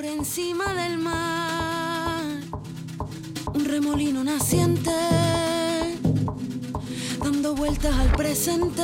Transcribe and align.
Por 0.00 0.08
encima 0.08 0.72
del 0.72 0.96
mar, 0.96 2.22
un 3.52 3.64
remolino 3.66 4.24
naciente, 4.24 4.90
dando 7.22 7.54
vueltas 7.54 7.94
al 7.94 8.10
presente, 8.12 8.82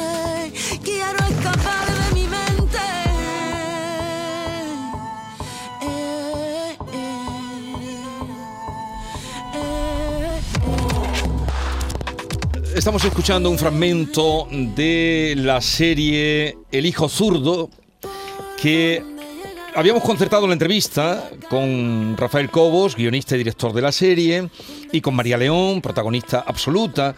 quiero 0.84 1.16
escapar 1.26 1.86
de 1.86 2.12
mi 2.12 2.26
mente. 2.26 2.78
Eh, 5.80 6.76
eh, 6.92 7.16
eh, 9.54 10.40
Estamos 12.74 13.02
escuchando 13.06 13.48
un 13.48 13.56
fragmento 13.56 14.48
de 14.50 15.32
la 15.38 15.62
serie 15.62 16.58
El 16.70 16.84
hijo 16.84 17.08
zurdo 17.08 17.70
que 18.60 19.15
habíamos 19.76 20.02
concertado 20.02 20.46
la 20.46 20.54
entrevista 20.54 21.28
con 21.50 22.16
Rafael 22.16 22.50
Cobos, 22.50 22.96
guionista 22.96 23.34
y 23.34 23.38
director 23.38 23.74
de 23.74 23.82
la 23.82 23.92
serie, 23.92 24.48
y 24.90 25.02
con 25.02 25.14
María 25.14 25.36
León, 25.36 25.82
protagonista 25.82 26.42
absoluta. 26.46 27.14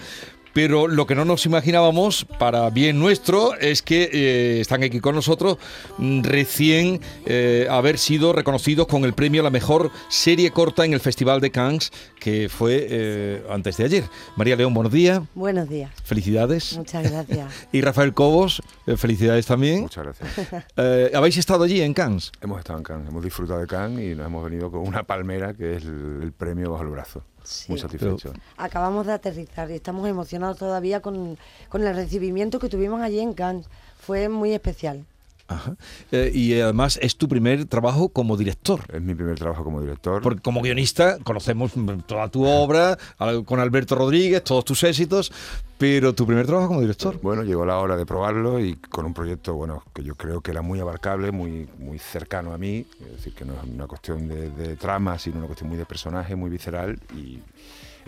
Pero 0.58 0.88
lo 0.88 1.06
que 1.06 1.14
no 1.14 1.24
nos 1.24 1.46
imaginábamos, 1.46 2.26
para 2.40 2.68
bien 2.70 2.98
nuestro, 2.98 3.54
es 3.54 3.80
que 3.80 4.10
eh, 4.12 4.60
están 4.60 4.82
aquí 4.82 4.98
con 4.98 5.14
nosotros 5.14 5.56
mm, 5.98 6.22
recién 6.24 7.00
eh, 7.26 7.68
haber 7.70 7.96
sido 7.96 8.32
reconocidos 8.32 8.88
con 8.88 9.04
el 9.04 9.12
premio 9.12 9.42
a 9.42 9.44
la 9.44 9.50
mejor 9.50 9.92
serie 10.08 10.50
corta 10.50 10.84
en 10.84 10.94
el 10.94 10.98
Festival 10.98 11.40
de 11.40 11.52
Cannes, 11.52 11.92
que 12.18 12.48
fue 12.48 12.88
eh, 12.90 13.46
antes 13.48 13.76
de 13.76 13.84
ayer. 13.84 14.04
María 14.34 14.56
León, 14.56 14.74
buenos 14.74 14.92
días. 14.92 15.22
Buenos 15.36 15.68
días. 15.68 15.92
Felicidades. 16.02 16.76
Muchas 16.76 17.08
gracias. 17.08 17.54
Y 17.72 17.80
Rafael 17.80 18.12
Cobos, 18.12 18.60
eh, 18.88 18.96
felicidades 18.96 19.46
también. 19.46 19.82
Muchas 19.82 20.02
gracias. 20.02 20.64
Eh, 20.76 21.12
¿Habéis 21.14 21.36
estado 21.36 21.64
allí 21.64 21.80
en 21.80 21.94
Cannes? 21.94 22.32
hemos 22.40 22.58
estado 22.58 22.78
en 22.78 22.84
Cannes, 22.84 23.08
hemos 23.08 23.22
disfrutado 23.22 23.60
de 23.60 23.66
Cannes 23.66 24.04
y 24.04 24.14
nos 24.16 24.26
hemos 24.26 24.44
venido 24.44 24.70
con 24.72 24.80
una 24.80 25.04
palmera 25.04 25.54
que 25.54 25.76
es 25.76 25.84
el, 25.84 26.20
el 26.22 26.32
premio 26.32 26.72
bajo 26.72 26.82
el 26.82 26.90
brazo. 26.90 27.22
Sí. 27.44 27.70
Muy 27.70 27.80
satisfecho. 27.80 28.32
Acabamos 28.56 29.06
de 29.06 29.12
aterrizar 29.12 29.70
y 29.70 29.74
estamos 29.74 30.06
emocionados 30.08 30.58
todavía 30.58 31.00
con, 31.00 31.38
con 31.68 31.86
el 31.86 31.94
recibimiento 31.94 32.58
que 32.58 32.68
tuvimos 32.68 33.00
allí 33.00 33.20
en 33.20 33.34
Cannes. 33.34 33.66
Fue 33.98 34.28
muy 34.28 34.52
especial. 34.52 35.04
Ajá. 35.48 35.76
Eh, 36.12 36.30
y 36.34 36.60
además 36.60 36.98
es 37.02 37.16
tu 37.16 37.26
primer 37.26 37.64
trabajo 37.64 38.10
como 38.10 38.36
director. 38.36 38.82
Es 38.92 39.00
mi 39.00 39.14
primer 39.14 39.38
trabajo 39.38 39.64
como 39.64 39.80
director. 39.80 40.22
Porque 40.22 40.42
como 40.42 40.60
guionista 40.60 41.18
conocemos 41.24 41.72
toda 42.06 42.28
tu 42.28 42.44
obra, 42.44 42.98
con 43.46 43.58
Alberto 43.58 43.94
Rodríguez, 43.94 44.44
todos 44.44 44.66
tus 44.66 44.84
éxitos, 44.84 45.32
pero 45.78 46.14
tu 46.14 46.26
primer 46.26 46.46
trabajo 46.46 46.68
como 46.68 46.82
director. 46.82 47.18
Bueno, 47.22 47.44
llegó 47.44 47.64
la 47.64 47.78
hora 47.78 47.96
de 47.96 48.04
probarlo 48.04 48.60
y 48.60 48.76
con 48.76 49.06
un 49.06 49.14
proyecto, 49.14 49.54
bueno, 49.54 49.82
que 49.94 50.04
yo 50.04 50.16
creo 50.16 50.42
que 50.42 50.50
era 50.50 50.60
muy 50.60 50.80
abarcable, 50.80 51.32
muy, 51.32 51.66
muy 51.78 51.98
cercano 51.98 52.52
a 52.52 52.58
mí, 52.58 52.84
es 53.00 53.12
decir, 53.12 53.32
que 53.34 53.46
no 53.46 53.54
es 53.54 53.62
una 53.62 53.86
cuestión 53.86 54.28
de, 54.28 54.50
de 54.50 54.76
trama, 54.76 55.18
sino 55.18 55.38
una 55.38 55.46
cuestión 55.46 55.70
muy 55.70 55.78
de 55.78 55.86
personaje, 55.86 56.36
muy 56.36 56.50
visceral 56.50 56.98
y 57.16 57.40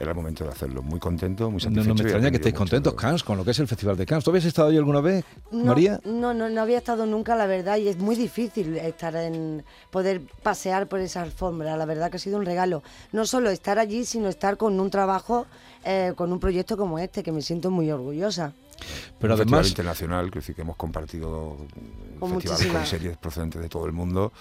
era 0.01 0.13
el 0.13 0.17
momento 0.17 0.45
de 0.45 0.51
hacerlo. 0.51 0.83
Muy 0.83 0.99
contento, 0.99 1.51
muy 1.51 1.61
satisfecho. 1.61 1.89
no 1.91 1.95
me 1.95 2.01
extraña 2.01 2.31
que 2.31 2.37
estéis 2.37 2.55
contentos. 2.55 2.95
Cannes, 2.95 3.23
con 3.23 3.37
lo 3.37 3.45
que 3.45 3.51
es 3.51 3.59
el 3.59 3.69
Festival 3.69 3.99
de 3.99 4.07
Cannes. 4.07 4.25
¿Tú 4.25 4.31
habías 4.31 4.47
estado 4.47 4.69
allí 4.69 4.79
alguna 4.79 5.03
vez, 5.03 5.27
No, 5.51 5.67
María? 5.67 6.01
No, 6.05 6.33
no, 6.33 6.49
no 6.49 6.61
había 6.63 6.79
estado 6.79 7.05
nunca, 7.05 7.37
la 7.37 7.47
verdad, 7.47 7.77
y 7.77 7.89
es 7.89 7.99
muy 7.99 8.17
difícil 8.17 8.79
estar 8.79 9.15
en 9.15 9.63
poder 9.91 10.23
pasear 10.43 10.89
por 10.89 11.01
esa 11.01 11.21
alfombra. 11.21 11.77
La 11.77 11.85
verdad 11.85 12.11
que 12.11 12.17
ha 12.17 12.21
sido 12.21 12.39
un 12.39 12.47
regalo. 12.47 12.83
No 13.13 13.27
solo 13.27 13.51
estar 13.51 13.79
allí, 13.79 14.07
sino 14.07 14.29
estar 14.29 14.57
con 14.57 14.81
un 14.81 14.91
trabajo, 14.91 15.47
eh, 15.85 16.15
con 16.17 16.33
un 16.33 16.41
proyecto 16.41 16.79
como 16.79 16.99
este, 16.99 17.23
que 17.23 17.31
me 17.31 17.43
siento 17.43 17.71
muy 17.71 17.91
orgullosa. 17.91 18.55
Pero 19.19 19.35
un 19.35 19.39
festival 19.39 19.61
además, 19.61 19.69
internacional, 19.69 20.31
que, 20.31 20.39
es 20.39 20.45
decir, 20.45 20.55
que 20.55 20.63
hemos 20.63 20.77
compartido 20.77 21.59
Con 22.19 22.41
festivales 22.41 22.73
con 22.73 22.87
series 22.87 23.17
procedentes 23.19 23.61
de 23.61 23.69
todo 23.69 23.85
el 23.85 23.93
mundo 23.93 24.33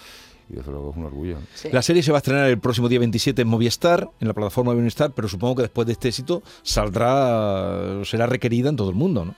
y 0.49 0.55
desde 0.55 0.71
luego 0.71 0.91
es 0.91 0.97
un 0.97 1.05
orgullo. 1.05 1.37
Sí. 1.55 1.69
la 1.71 1.81
serie 1.81 2.01
se 2.03 2.11
va 2.11 2.17
a 2.17 2.19
estrenar 2.19 2.47
el 2.47 2.59
próximo 2.59 2.89
día 2.89 2.99
27 2.99 3.41
en 3.41 3.47
Movistar, 3.47 4.09
en 4.19 4.27
la 4.27 4.33
plataforma 4.33 4.71
de 4.73 4.79
Movistar, 4.79 5.11
pero 5.15 5.27
supongo 5.27 5.55
que 5.57 5.61
después 5.63 5.85
de 5.87 5.93
este 5.93 6.07
éxito 6.09 6.41
saldrá, 6.63 8.03
será 8.05 8.25
requerida 8.27 8.69
en 8.69 8.75
todo 8.75 8.89
el 8.89 8.95
mundo, 8.95 9.25
¿no? 9.25 9.35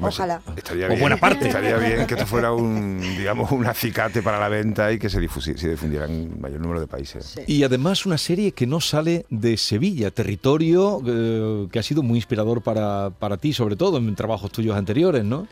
Ojalá. 0.00 0.40
Estaría 0.56 0.86
O 0.86 0.88
bien, 0.90 1.00
buena 1.00 1.16
parte. 1.16 1.48
Estaría 1.48 1.76
bien 1.76 2.06
que 2.06 2.14
esto 2.14 2.24
fuera 2.24 2.52
un, 2.52 3.00
digamos, 3.00 3.50
un 3.50 3.66
acicate 3.66 4.22
para 4.22 4.38
la 4.38 4.48
venta 4.48 4.92
y 4.92 4.98
que 5.00 5.10
se, 5.10 5.20
difusi- 5.20 5.56
se 5.56 5.70
difundiera 5.70 6.04
en 6.04 6.40
mayor 6.40 6.60
número 6.60 6.78
de 6.80 6.86
países. 6.86 7.24
Sí. 7.34 7.40
Y 7.48 7.64
además 7.64 8.06
una 8.06 8.16
serie 8.16 8.52
que 8.52 8.64
no 8.64 8.80
sale 8.80 9.26
de 9.28 9.56
Sevilla, 9.56 10.12
territorio 10.12 11.02
eh, 11.04 11.66
que 11.72 11.80
ha 11.80 11.82
sido 11.82 12.04
muy 12.04 12.16
inspirador 12.18 12.62
para, 12.62 13.10
para 13.10 13.38
ti, 13.38 13.52
sobre 13.52 13.74
todo 13.74 13.98
en 13.98 14.14
trabajos 14.14 14.52
tuyos 14.52 14.76
anteriores, 14.76 15.24
¿no? 15.24 15.48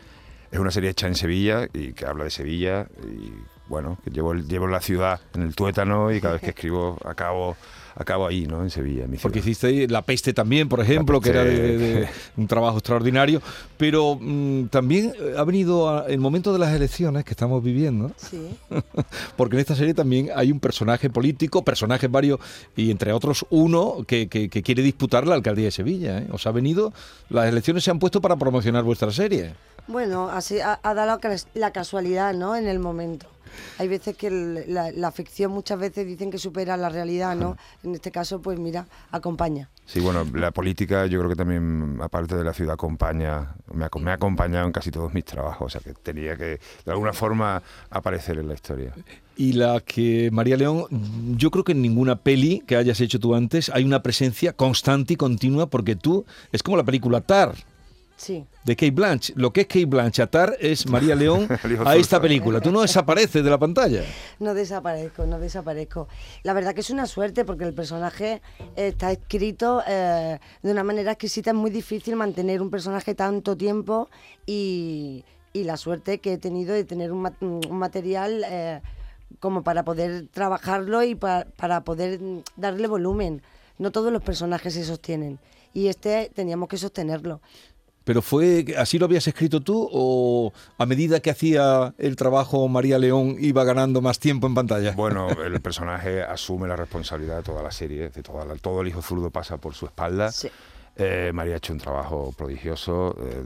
Es 0.49 0.59
una 0.59 0.71
serie 0.71 0.91
hecha 0.91 1.07
en 1.07 1.15
Sevilla 1.15 1.67
y 1.73 1.91
que 1.91 2.05
habla 2.05 2.23
de 2.23 2.29
Sevilla 2.29 2.87
y 3.03 3.33
bueno, 3.69 3.97
que 4.03 4.09
llevo, 4.11 4.31
el- 4.33 4.47
llevo 4.47 4.67
la 4.67 4.81
ciudad 4.81 5.19
en 5.33 5.41
el 5.43 5.55
tuétano 5.55 6.11
y 6.11 6.21
cada 6.21 6.33
vez 6.33 6.41
que 6.41 6.49
escribo 6.51 6.97
acabo, 7.05 7.55
acabo 7.95 8.27
ahí, 8.27 8.45
¿no? 8.45 8.61
En 8.63 8.69
Sevilla, 8.69 9.05
en 9.05 9.11
mi 9.11 9.17
Porque 9.17 9.39
hiciste 9.39 9.87
La 9.87 10.01
Peste 10.03 10.33
también, 10.33 10.69
por 10.69 10.79
ejemplo, 10.79 11.19
que 11.19 11.29
era 11.29 11.43
de, 11.43 11.49
Peste. 11.51 11.77
de- 11.77 11.93
de 12.01 12.07
un 12.37 12.47
trabajo 12.47 12.77
extraordinario. 12.77 13.41
Pero 13.77 14.17
mm, 14.19 14.67
también 14.67 15.13
eh, 15.19 15.33
ha 15.37 15.43
venido 15.43 15.89
a- 15.89 16.05
el 16.07 16.19
momento 16.19 16.53
de 16.53 16.59
las 16.59 16.73
elecciones 16.73 17.23
que 17.25 17.31
estamos 17.31 17.63
viviendo, 17.63 18.11
Sí. 18.17 18.55
porque 19.35 19.55
en 19.55 19.61
esta 19.61 19.75
serie 19.75 19.93
también 19.93 20.29
hay 20.35 20.51
un 20.51 20.59
personaje 20.59 21.09
político, 21.09 21.63
personajes 21.63 22.09
varios, 22.09 22.39
y 22.75 22.91
entre 22.91 23.11
otros 23.13 23.45
uno 23.49 24.03
que, 24.07 24.27
que- 24.27 24.49
que 24.49 24.61
quiere 24.63 24.81
disputar 24.83 25.25
la 25.27 25.35
alcaldía 25.35 25.65
de 25.65 25.71
Sevilla. 25.71 26.19
¿eh? 26.19 26.27
Os 26.31 26.45
ha 26.47 26.51
venido, 26.51 26.93
las 27.29 27.47
elecciones 27.47 27.83
se 27.83 27.91
han 27.91 27.99
puesto 27.99 28.21
para 28.21 28.35
promocionar 28.35 28.83
vuestra 28.83 29.11
serie. 29.11 29.53
Bueno, 29.87 30.29
así 30.29 30.59
ha, 30.59 30.79
ha 30.83 30.93
dado 30.93 31.17
la 31.53 31.71
casualidad, 31.71 32.33
¿no? 32.33 32.55
En 32.55 32.67
el 32.67 32.77
momento. 32.79 33.25
Hay 33.79 33.87
veces 33.87 34.15
que 34.17 34.27
el- 34.27 34.73
la, 34.73 34.91
la 34.91 35.11
ficción 35.11 35.51
muchas 35.51 35.79
veces 35.79 36.05
dicen 36.05 36.31
que 36.31 36.37
supera 36.37 36.77
la 36.77 36.89
realidad, 36.89 37.35
¿no? 37.35 37.57
En 37.83 37.93
este 37.95 38.11
caso, 38.11 38.41
pues 38.41 38.59
mira, 38.59 38.87
acompaña. 39.11 39.69
Sí, 39.85 39.99
bueno, 40.01 40.25
la 40.33 40.51
política 40.51 41.05
yo 41.05 41.19
creo 41.19 41.29
que 41.29 41.35
también, 41.37 41.97
aparte 42.01 42.35
de 42.35 42.43
la 42.43 42.53
ciudad, 42.53 42.73
acompaña, 42.73 43.55
me 43.73 43.85
ha, 43.85 43.89
me 43.99 44.11
ha 44.11 44.15
acompañado 44.15 44.65
en 44.65 44.71
casi 44.73 44.91
todos 44.91 45.13
mis 45.13 45.23
trabajos, 45.23 45.65
o 45.67 45.69
sea 45.69 45.81
que 45.81 45.93
tenía 45.97 46.35
que 46.35 46.59
de 46.85 46.91
alguna 46.91 47.13
forma 47.13 47.61
aparecer 47.89 48.37
en 48.39 48.47
la 48.49 48.53
historia. 48.53 48.93
Y 49.37 49.53
la 49.53 49.79
que, 49.79 50.29
María 50.31 50.57
León, 50.57 50.85
yo 51.37 51.51
creo 51.51 51.63
que 51.63 51.71
en 51.71 51.81
ninguna 51.81 52.15
peli 52.17 52.63
que 52.67 52.75
hayas 52.75 52.99
hecho 52.99 53.19
tú 53.19 53.35
antes 53.35 53.69
hay 53.69 53.83
una 53.85 54.01
presencia 54.03 54.51
constante 54.53 55.13
y 55.13 55.15
continua, 55.15 55.67
porque 55.69 55.95
tú, 55.95 56.25
es 56.51 56.63
como 56.63 56.75
la 56.75 56.83
película 56.83 57.21
Tar, 57.21 57.53
Sí. 58.17 58.45
de 58.65 58.75
Kate 58.75 58.91
Blanch. 58.91 59.31
Lo 59.35 59.53
que 59.53 59.61
es 59.61 59.67
Kate 59.67 59.85
Blanch 59.85 60.19
a 60.19 60.27
Tar 60.27 60.57
es 60.59 60.87
María 60.87 61.13
León 61.15 61.47
a 61.85 61.95
esta 61.95 62.19
película. 62.19 62.59
Tú 62.59 62.71
no 62.71 62.81
desapareces 62.81 63.43
de 63.43 63.49
la 63.49 63.57
pantalla. 63.59 64.03
No 64.39 64.53
desaparezco, 64.55 65.25
no 65.27 65.39
desaparezco. 65.39 66.07
La 66.43 66.53
verdad 66.53 66.73
que 66.73 66.81
es 66.81 66.89
una 66.89 67.05
suerte 67.05 67.45
porque 67.45 67.63
el 67.63 67.73
personaje 67.75 68.41
está 68.75 69.11
escrito 69.11 69.83
eh, 69.87 70.39
de 70.63 70.71
una 70.71 70.83
manera 70.83 71.11
exquisita. 71.11 71.51
Es 71.51 71.55
muy 71.55 71.69
difícil 71.69 72.15
mantener 72.15 72.61
un 72.61 72.71
personaje 72.71 73.13
tanto 73.13 73.55
tiempo 73.55 74.09
y, 74.47 75.23
y 75.53 75.63
la 75.63 75.77
suerte 75.77 76.17
que 76.19 76.33
he 76.33 76.37
tenido 76.39 76.73
de 76.73 76.83
tener 76.85 77.11
un, 77.11 77.21
ma- 77.21 77.37
un 77.41 77.61
material 77.77 78.43
eh, 78.49 78.81
como 79.39 79.61
para 79.63 79.83
poder 79.85 80.27
trabajarlo 80.31 81.03
y 81.03 81.13
pa- 81.13 81.45
para 81.55 81.83
poder 81.83 82.19
darle 82.55 82.87
volumen. 82.87 83.43
No 83.77 83.91
todos 83.91 84.11
los 84.11 84.23
personajes 84.23 84.73
se 84.73 84.83
sostienen 84.83 85.37
y 85.71 85.87
este 85.87 86.31
teníamos 86.33 86.67
que 86.67 86.77
sostenerlo. 86.77 87.41
Pero 88.07 88.21
fue, 88.21 88.63
¿así 88.77 88.97
lo 88.97 89.05
habías 89.05 89.27
escrito 89.27 89.59
tú 89.59 89.85
o 89.91 90.53
a 90.77 90.85
medida 90.85 91.19
que 91.19 91.29
hacía 91.29 91.93
el 91.97 92.15
trabajo 92.15 92.65
María 92.69 92.97
León 92.97 93.35
iba 93.37 93.65
ganando 93.65 93.99
más 93.99 94.17
tiempo 94.17 94.47
en 94.47 94.55
pantalla? 94.55 94.93
Bueno, 94.93 95.27
el 95.45 95.59
personaje 95.59 96.23
asume 96.23 96.69
la 96.69 96.77
responsabilidad 96.77 97.35
de 97.35 97.43
toda 97.43 97.61
la 97.61 97.69
serie, 97.71 98.07
de 98.07 98.23
toda 98.23 98.45
la- 98.45 98.55
todo 98.55 98.79
el 98.79 98.87
hijo 98.87 99.01
zurdo 99.01 99.29
pasa 99.29 99.57
por 99.57 99.73
su 99.73 99.87
espalda. 99.87 100.31
Sí. 100.31 100.47
Eh, 100.95 101.31
María 101.33 101.55
ha 101.55 101.57
hecho 101.57 101.73
un 101.73 101.79
trabajo 101.79 102.33
prodigioso, 102.37 103.13
eh, 103.21 103.43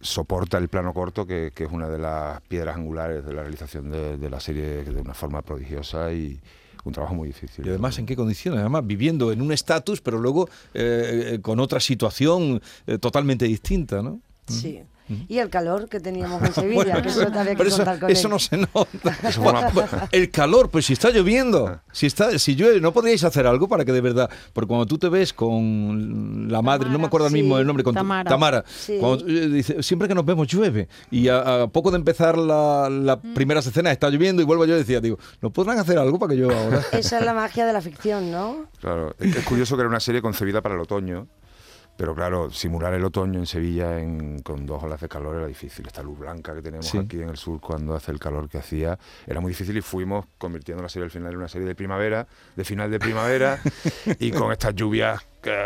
soporta 0.00 0.58
el 0.58 0.68
plano 0.68 0.94
corto, 0.94 1.26
que, 1.26 1.50
que 1.52 1.64
es 1.64 1.72
una 1.72 1.88
de 1.88 1.98
las 1.98 2.40
piedras 2.42 2.76
angulares 2.76 3.26
de 3.26 3.34
la 3.34 3.42
realización 3.42 3.90
de, 3.90 4.16
de 4.16 4.30
la 4.30 4.38
serie 4.38 4.84
de 4.84 5.00
una 5.00 5.12
forma 5.14 5.42
prodigiosa 5.42 6.12
y 6.12 6.38
un 6.84 6.92
trabajo 6.92 7.14
muy 7.14 7.28
difícil. 7.28 7.66
Y 7.66 7.68
además, 7.70 7.98
¿en 7.98 8.06
qué 8.06 8.16
condiciones? 8.16 8.60
Además, 8.60 8.86
viviendo 8.86 9.32
en 9.32 9.40
un 9.40 9.52
estatus, 9.52 10.00
pero 10.00 10.18
luego 10.18 10.48
eh, 10.74 11.34
eh, 11.34 11.38
con 11.40 11.60
otra 11.60 11.80
situación 11.80 12.60
eh, 12.86 12.98
totalmente 12.98 13.46
distinta, 13.46 14.02
¿no? 14.02 14.20
Sí. 14.46 14.80
Y 15.28 15.38
el 15.38 15.50
calor 15.50 15.88
que 15.88 16.00
teníamos 16.00 16.42
en 16.42 16.52
Sevilla, 16.54 17.02
que 17.02 17.08
eso 17.08 17.22
había 17.22 17.54
que 17.54 17.62
eso, 17.62 17.76
contar 17.76 17.98
con 18.00 18.10
eso 18.10 18.26
él. 18.28 18.30
no 18.32 18.38
se 18.38 18.56
nota. 18.56 20.08
El 20.12 20.30
calor, 20.30 20.70
pues 20.70 20.86
si 20.86 20.92
está 20.94 21.10
lloviendo, 21.10 21.80
si 21.92 22.06
está, 22.06 22.38
si 22.38 22.54
llueve, 22.54 22.80
¿no 22.80 22.92
podríais 22.92 23.22
hacer 23.24 23.46
algo 23.46 23.68
para 23.68 23.84
que 23.84 23.92
de 23.92 24.00
verdad? 24.00 24.30
Porque 24.52 24.68
cuando 24.68 24.86
tú 24.86 24.98
te 24.98 25.08
ves 25.08 25.32
con 25.32 26.48
la 26.50 26.62
madre, 26.62 26.88
no 26.90 26.98
me 26.98 27.06
acuerdo 27.06 27.26
el 27.26 27.32
mismo 27.32 27.54
Sí, 27.56 27.60
el 27.60 27.66
nombre, 27.66 27.84
con 27.84 27.94
tu- 27.94 27.98
Tamara. 28.24 28.64
Sí. 28.66 28.96
cuando, 28.98 29.26
eh, 29.26 29.48
dice, 29.48 29.82
siempre 29.82 30.08
que 30.08 30.14
nos 30.14 30.24
vemos 30.24 30.46
llueve. 30.48 30.88
Y 31.10 31.28
a, 31.28 31.62
a 31.62 31.66
poco 31.68 31.90
de 31.90 31.96
empezar 31.96 32.38
la, 32.38 32.88
la 32.90 33.16
Mm. 33.16 33.34
primera 33.34 33.60
escena 33.60 33.90
está 33.92 34.08
lloviendo 34.10 34.42
y 34.42 34.44
vuelvo 34.44 34.64
yo 34.64 34.74
y 34.74 34.78
decía, 34.78 35.00
digo, 35.00 35.18
¿no 35.40 35.50
podrán 35.50 35.78
hacer 35.78 35.98
algo 35.98 36.18
para 36.18 36.30
que 36.34 36.36
llueva 36.40 36.60
ahora? 36.60 36.82
Esa 36.92 37.18
es 37.18 37.24
la 37.24 37.32
magia 37.34 37.64
de 37.66 37.72
la 37.72 37.80
ficción, 37.80 38.30
¿no? 38.30 38.66
Claro, 38.80 39.14
es, 39.18 39.36
es 39.36 39.44
curioso 39.44 39.76
que 39.76 39.80
era 39.82 39.88
una 39.88 40.00
serie 40.00 40.20
concebida 40.22 40.60
para 40.62 40.74
el 40.74 40.80
otoño, 40.80 41.26
Pero 41.96 42.14
claro, 42.14 42.50
simular 42.50 42.92
el 42.94 43.04
otoño 43.04 43.38
en 43.38 43.46
Sevilla 43.46 44.00
en- 44.00 44.40
con 44.42 44.66
dos 44.66 44.82
olas 44.82 45.00
de 45.00 45.08
calor 45.08 45.36
era 45.36 45.46
difícil. 45.46 45.86
Esta 45.86 46.02
luz 46.02 46.18
blanca 46.18 46.52
que 46.54 46.60
tenemos 46.62 46.86
Sí. 46.86 46.98
aquí 46.98 47.20
en 47.22 47.28
el 47.28 47.36
sur 47.36 47.60
cuando 47.60 47.94
hace 47.94 48.10
el 48.10 48.18
calor 48.18 48.48
que 48.48 48.58
hacía 48.58 48.98
era 49.26 49.40
muy 49.40 49.50
difícil 49.50 49.76
y 49.76 49.80
fuimos 49.80 50.26
convirtiendo 50.38 50.82
la 50.82 50.88
serie 50.88 51.04
al 51.04 51.10
final 51.10 51.32
en 51.32 51.38
una 51.38 51.48
serie 51.48 51.66
de 51.68 51.74
primavera, 51.76 52.26
de 52.56 52.64
final 52.64 52.90
de 52.90 52.98
primavera 52.98 53.60
y 54.18 54.32
con 54.32 54.50
estas 54.50 54.74
lluvias 54.74 55.20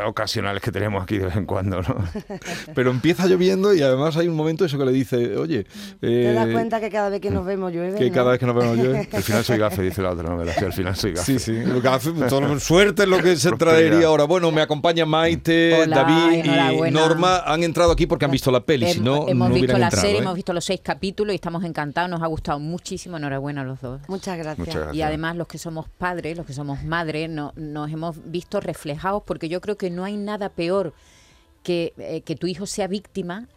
ocasionales 0.06 0.62
que 0.62 0.72
tenemos 0.72 1.02
aquí 1.02 1.18
de 1.18 1.26
vez 1.26 1.36
en 1.36 1.46
cuando, 1.46 1.82
¿no? 1.82 1.96
Pero 2.74 2.90
empieza 2.90 3.26
lloviendo 3.26 3.74
y 3.74 3.82
además 3.82 4.16
hay 4.16 4.28
un 4.28 4.36
momento 4.36 4.64
eso 4.64 4.78
que 4.78 4.84
le 4.84 4.92
dice, 4.92 5.36
oye, 5.36 5.64
¿Te 6.00 6.32
das 6.32 6.48
eh, 6.48 6.52
cuenta 6.52 6.80
que 6.80 6.90
cada 6.90 7.08
vez 7.08 7.20
que 7.20 7.30
nos 7.30 7.44
vemos 7.44 7.72
llueve? 7.72 7.98
que 7.98 8.08
no? 8.08 8.14
cada 8.14 8.30
vez 8.32 8.40
que 8.40 8.46
nos 8.46 8.54
vemos 8.56 8.76
llueve. 8.76 9.08
Al 9.12 9.22
final 9.22 9.44
soy 9.44 9.58
gafe, 9.58 9.82
dice 9.82 10.02
la 10.02 10.10
otra 10.10 10.28
novela, 10.28 10.54
que 10.54 10.64
al 10.64 10.72
final 10.72 10.96
soy 10.96 11.12
gafe. 11.12 11.38
Sí, 11.38 11.38
sí, 11.38 11.62
hace, 11.88 12.12
todo- 12.28 12.58
suerte 12.60 13.02
es 13.02 13.08
lo 13.08 13.18
que 13.22 13.36
se 13.36 13.50
traería 13.52 14.06
ahora. 14.06 14.24
Bueno, 14.24 14.50
me 14.50 14.60
acompaña 14.60 15.06
Maite, 15.06 15.82
Hola, 15.82 15.96
David 16.04 16.44
y. 16.44 16.90
Norma. 16.90 17.38
Han 17.46 17.62
entrado 17.62 17.92
aquí 17.92 18.06
porque 18.06 18.24
han 18.24 18.30
visto 18.30 18.50
la 18.50 18.60
peli, 18.60 18.86
si 18.92 19.00
no, 19.00 19.28
hemos 19.28 19.48
no 19.48 19.54
visto 19.54 19.76
la 19.78 19.86
entrado. 19.86 20.02
serie, 20.02 20.18
¿eh? 20.18 20.22
hemos 20.22 20.34
visto 20.34 20.52
los 20.52 20.64
seis 20.64 20.80
capítulos 20.82 21.32
y 21.32 21.36
estamos 21.36 21.64
encantados, 21.64 22.10
nos 22.10 22.22
ha 22.22 22.26
gustado 22.26 22.58
muchísimo, 22.58 23.16
enhorabuena 23.16 23.62
a 23.62 23.64
los 23.64 23.80
dos. 23.80 24.00
Muchas 24.08 24.36
gracias. 24.38 24.58
Muchas 24.58 24.74
gracias. 24.74 24.96
Y 24.96 25.02
además 25.02 25.36
los 25.36 25.46
que 25.48 25.58
somos 25.58 25.88
padres, 25.88 26.36
los 26.36 26.46
que 26.46 26.52
somos 26.52 26.82
madres, 26.84 27.28
no- 27.30 27.52
nos 27.56 27.90
hemos 27.90 28.16
visto 28.30 28.60
reflejados 28.60 29.22
porque 29.26 29.48
yo 29.48 29.60
creo 29.60 29.67
que 29.76 29.90
no 29.90 30.04
hay 30.04 30.16
nada 30.16 30.48
peor 30.48 30.94
que, 31.62 31.92
eh, 31.98 32.22
que 32.22 32.36
tu 32.36 32.46
hijo 32.46 32.66
sea 32.66 32.86
víctima. 32.86 33.48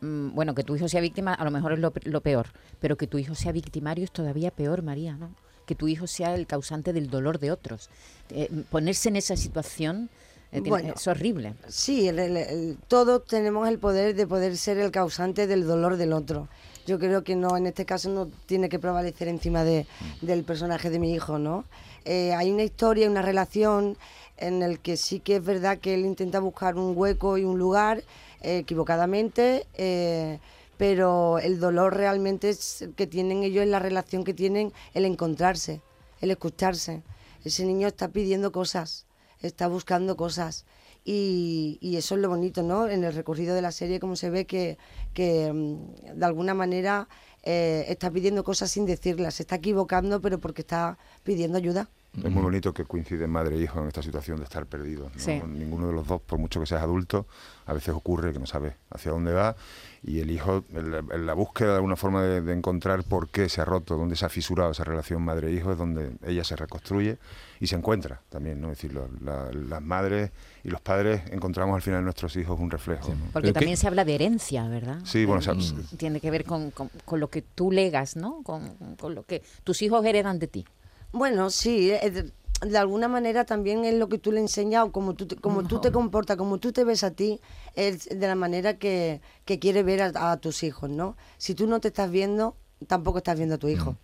mm, 0.00 0.34
Bueno, 0.34 0.54
que 0.54 0.64
tu 0.64 0.74
hijo 0.76 0.88
sea 0.88 1.00
víctima 1.00 1.32
a 1.34 1.44
lo 1.44 1.50
mejor 1.50 1.72
es 1.74 1.78
lo, 1.78 1.92
lo 2.04 2.20
peor, 2.20 2.46
pero 2.80 2.96
que 2.96 3.06
tu 3.06 3.18
hijo 3.18 3.34
sea 3.34 3.52
victimario 3.52 4.04
es 4.04 4.10
todavía 4.10 4.50
peor, 4.50 4.82
María, 4.82 5.14
¿no? 5.16 5.34
Que 5.66 5.74
tu 5.76 5.86
hijo 5.86 6.06
sea 6.08 6.34
el 6.34 6.46
causante 6.46 6.92
del 6.92 7.08
dolor 7.08 7.38
de 7.38 7.52
otros. 7.52 7.88
Eh, 8.30 8.48
ponerse 8.70 9.08
en 9.10 9.16
esa 9.16 9.36
situación 9.36 10.08
eh, 10.50 10.60
Bueno. 10.60 10.92
es 10.96 11.06
horrible. 11.06 11.54
Sí, 11.68 12.08
el- 12.08 12.18
el- 12.18 12.36
el- 12.36 12.78
todos 12.88 13.24
tenemos 13.24 13.66
el 13.68 13.78
poder 13.78 14.14
de 14.14 14.26
poder 14.26 14.56
ser 14.58 14.76
el 14.78 14.90
causante 14.90 15.46
del 15.46 15.66
dolor 15.66 15.96
del 15.96 16.12
otro. 16.12 16.48
Yo 16.84 16.98
creo 16.98 17.22
que 17.24 17.36
no, 17.36 17.56
en 17.56 17.66
este 17.68 17.86
caso 17.86 18.10
no 18.10 18.26
tiene 18.46 18.68
que 18.68 18.78
prevalecer 18.78 19.28
encima 19.28 19.62
de, 19.64 19.86
del 20.20 20.42
personaje 20.44 20.90
de 20.90 20.98
mi 20.98 21.14
hijo, 21.14 21.38
¿no? 21.38 21.64
Eh, 22.04 22.34
hay 22.34 22.50
una 22.50 22.64
historia, 22.64 23.08
una 23.08 23.22
relación 23.22 23.96
en 24.36 24.62
el 24.62 24.80
que 24.80 24.96
sí 24.96 25.20
que 25.20 25.36
es 25.36 25.44
verdad 25.44 25.78
que 25.78 25.94
él 25.94 26.04
intenta 26.04 26.40
buscar 26.40 26.76
un 26.76 26.96
hueco 26.96 27.38
y 27.38 27.44
un 27.44 27.58
lugar 27.58 28.02
eh, 28.40 28.58
equivocadamente, 28.58 29.66
eh, 29.74 30.38
pero 30.76 31.38
el 31.38 31.60
dolor 31.60 31.96
realmente 31.96 32.48
es 32.48 32.88
que 32.96 33.06
tienen 33.06 33.42
ellos 33.42 33.62
en 33.62 33.70
la 33.70 33.78
relación 33.78 34.24
que 34.24 34.34
tienen 34.34 34.72
el 34.94 35.04
encontrarse, 35.04 35.80
el 36.20 36.30
escucharse. 36.30 37.02
Ese 37.44 37.64
niño 37.64 37.88
está 37.88 38.08
pidiendo 38.08 38.52
cosas, 38.52 39.06
está 39.40 39.68
buscando 39.68 40.16
cosas. 40.16 40.64
Y, 41.04 41.78
y 41.80 41.96
eso 41.96 42.14
es 42.14 42.20
lo 42.20 42.28
bonito, 42.28 42.62
¿no? 42.62 42.88
En 42.88 43.02
el 43.02 43.12
recorrido 43.12 43.56
de 43.56 43.62
la 43.62 43.72
serie, 43.72 43.98
como 43.98 44.14
se 44.14 44.30
ve 44.30 44.44
que, 44.44 44.78
que 45.14 45.52
mm, 45.52 46.18
de 46.18 46.24
alguna 46.24 46.54
manera 46.54 47.08
eh, 47.42 47.84
está 47.88 48.10
pidiendo 48.10 48.44
cosas 48.44 48.70
sin 48.70 48.86
decirlas, 48.86 49.34
se 49.34 49.42
está 49.42 49.56
equivocando, 49.56 50.20
pero 50.20 50.38
porque 50.38 50.62
está 50.62 50.98
pidiendo 51.24 51.58
ayuda. 51.58 51.88
Es 52.14 52.30
muy 52.30 52.42
bonito 52.42 52.74
que 52.74 52.84
coinciden 52.84 53.30
madre 53.30 53.56
e 53.56 53.62
hijo 53.62 53.80
en 53.80 53.88
esta 53.88 54.02
situación 54.02 54.36
de 54.36 54.44
estar 54.44 54.66
perdidos. 54.66 55.10
¿no? 55.14 55.18
Sí. 55.18 55.40
Ninguno 55.48 55.86
de 55.86 55.94
los 55.94 56.06
dos, 56.06 56.20
por 56.20 56.38
mucho 56.38 56.60
que 56.60 56.66
seas 56.66 56.82
adulto, 56.82 57.26
a 57.64 57.72
veces 57.72 57.94
ocurre 57.94 58.34
que 58.34 58.38
no 58.38 58.44
sabe 58.44 58.76
hacia 58.90 59.12
dónde 59.12 59.32
va 59.32 59.56
y 60.02 60.20
el 60.20 60.30
hijo, 60.30 60.62
en 60.74 60.90
la, 60.90 60.98
en 60.98 61.24
la 61.26 61.32
búsqueda 61.32 61.70
de 61.70 61.74
alguna 61.76 61.96
forma 61.96 62.22
de, 62.22 62.42
de 62.42 62.52
encontrar 62.52 63.02
por 63.04 63.30
qué 63.30 63.48
se 63.48 63.62
ha 63.62 63.64
roto, 63.64 63.96
dónde 63.96 64.16
se 64.16 64.26
ha 64.26 64.28
fisurado 64.28 64.72
esa 64.72 64.84
relación 64.84 65.22
madre-hijo, 65.22 65.72
es 65.72 65.78
donde 65.78 66.12
ella 66.26 66.44
se 66.44 66.54
reconstruye 66.54 67.16
y 67.60 67.68
se 67.68 67.76
encuentra 67.76 68.20
también. 68.28 68.60
¿no? 68.60 68.70
Es 68.70 68.76
decir, 68.78 68.92
lo- 68.92 69.08
la- 69.22 69.50
las 69.50 69.80
madres 69.80 70.32
y 70.64 70.68
los 70.68 70.82
padres 70.82 71.22
encontramos 71.30 71.74
al 71.74 71.80
final 71.82 72.00
en 72.00 72.04
nuestros 72.04 72.36
hijos 72.36 72.60
un 72.60 72.70
reflejo. 72.70 73.08
¿no? 73.08 73.24
Porque 73.32 73.46
Pero 73.48 73.52
también 73.54 73.78
se 73.78 73.86
habla 73.86 74.04
de 74.04 74.14
herencia, 74.16 74.68
¿verdad? 74.68 74.98
Sí, 75.04 75.24
bueno, 75.24 75.38
o 75.38 75.42
sea, 75.42 75.54
Eh, 75.54 75.96
Tiene 75.96 76.20
que 76.20 76.30
ver 76.30 76.44
con, 76.44 76.72
con- 76.72 76.90
con 77.06 77.20
lo 77.20 77.28
que 77.30 77.40
tú 77.40 77.70
legas, 77.72 78.16
¿no? 78.16 78.42
Con, 78.42 78.68
con 79.00 79.14
lo 79.14 79.22
que 79.22 79.42
tus 79.64 79.80
hijos 79.80 80.04
heredan 80.04 80.38
de 80.38 80.48
ti. 80.48 80.66
Bueno, 81.12 81.50
sí, 81.50 81.90
eh, 81.90 82.32
de, 82.62 82.78
alguna 82.78 83.08
manera 83.08 83.44
también 83.44 83.84
es 83.84 83.94
lo 83.94 84.08
que 84.08 84.18
tú 84.18 84.32
le 84.32 84.40
enseñas 84.40 84.84
o 84.84 84.92
como 84.92 85.14
tú 85.14 85.26
te, 85.26 85.36
como 85.36 85.62
tú 85.62 85.80
te 85.80 85.92
comportas, 85.92 86.36
como 86.36 86.58
tú 86.58 86.72
te 86.72 86.84
ves 86.84 87.04
a 87.04 87.10
ti, 87.10 87.40
es 87.74 88.08
de 88.08 88.26
la 88.26 88.34
manera 88.34 88.78
que, 88.78 89.20
que 89.44 89.58
quiere 89.58 89.82
ver 89.82 90.02
a, 90.02 90.32
a 90.32 90.36
tus 90.38 90.62
hijos, 90.62 90.88
¿no? 90.88 91.16
Si 91.38 91.54
tú 91.54 91.66
no 91.66 91.80
te 91.80 91.88
estás 91.88 92.10
viendo, 92.10 92.56
tampoco 92.86 93.18
estás 93.18 93.36
viendo 93.36 93.56
a 93.56 93.58
tu 93.58 93.68
hijo. 93.68 93.96